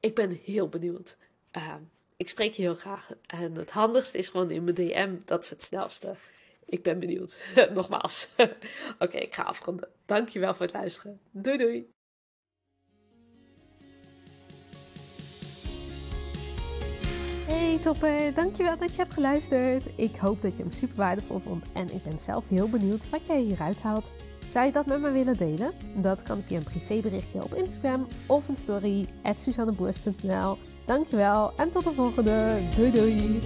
Ik 0.00 0.14
ben 0.14 0.40
heel 0.44 0.68
benieuwd. 0.68 1.16
Uh, 1.56 1.74
ik 2.16 2.28
spreek 2.28 2.52
je 2.52 2.62
heel 2.62 2.74
graag. 2.74 3.10
En 3.26 3.54
het 3.54 3.70
handigste 3.70 4.18
is 4.18 4.28
gewoon 4.28 4.50
in 4.50 4.64
mijn 4.64 4.76
DM. 4.76 5.16
Dat 5.24 5.44
is 5.44 5.50
het 5.50 5.62
snelste. 5.62 6.14
Ik 6.64 6.82
ben 6.82 6.98
benieuwd. 6.98 7.36
Nogmaals. 7.74 8.28
Oké, 8.98 9.16
ik 9.16 9.34
ga 9.34 9.42
afronden. 9.42 9.88
Dankjewel 10.06 10.54
voor 10.54 10.66
het 10.66 10.74
luisteren. 10.74 11.20
Doei 11.30 11.58
doei. 11.58 11.92
Hey 17.72 17.80
topper, 17.80 18.34
dankjewel 18.34 18.78
dat 18.78 18.90
je 18.90 18.96
hebt 18.96 19.14
geluisterd. 19.14 19.88
Ik 19.96 20.16
hoop 20.16 20.42
dat 20.42 20.56
je 20.56 20.62
hem 20.62 20.72
super 20.72 20.96
waardevol 20.96 21.38
vond 21.38 21.72
en 21.72 21.94
ik 21.94 22.02
ben 22.02 22.18
zelf 22.18 22.48
heel 22.48 22.68
benieuwd 22.68 23.10
wat 23.10 23.26
jij 23.26 23.40
hieruit 23.40 23.82
haalt. 23.82 24.12
Zou 24.48 24.66
je 24.66 24.72
dat 24.72 24.86
met 24.86 25.00
me 25.00 25.10
willen 25.10 25.36
delen? 25.36 25.72
Dat 25.98 26.22
kan 26.22 26.42
via 26.42 26.56
een 26.56 26.64
privéberichtje 26.64 27.42
op 27.42 27.54
Instagram 27.54 28.06
of 28.26 28.48
een 28.48 28.56
story 28.56 29.06
at 29.22 29.48
Dankjewel 30.84 31.52
en 31.56 31.70
tot 31.70 31.84
de 31.84 31.92
volgende. 31.92 32.60
Doei 32.76 32.90
doei! 32.90 33.40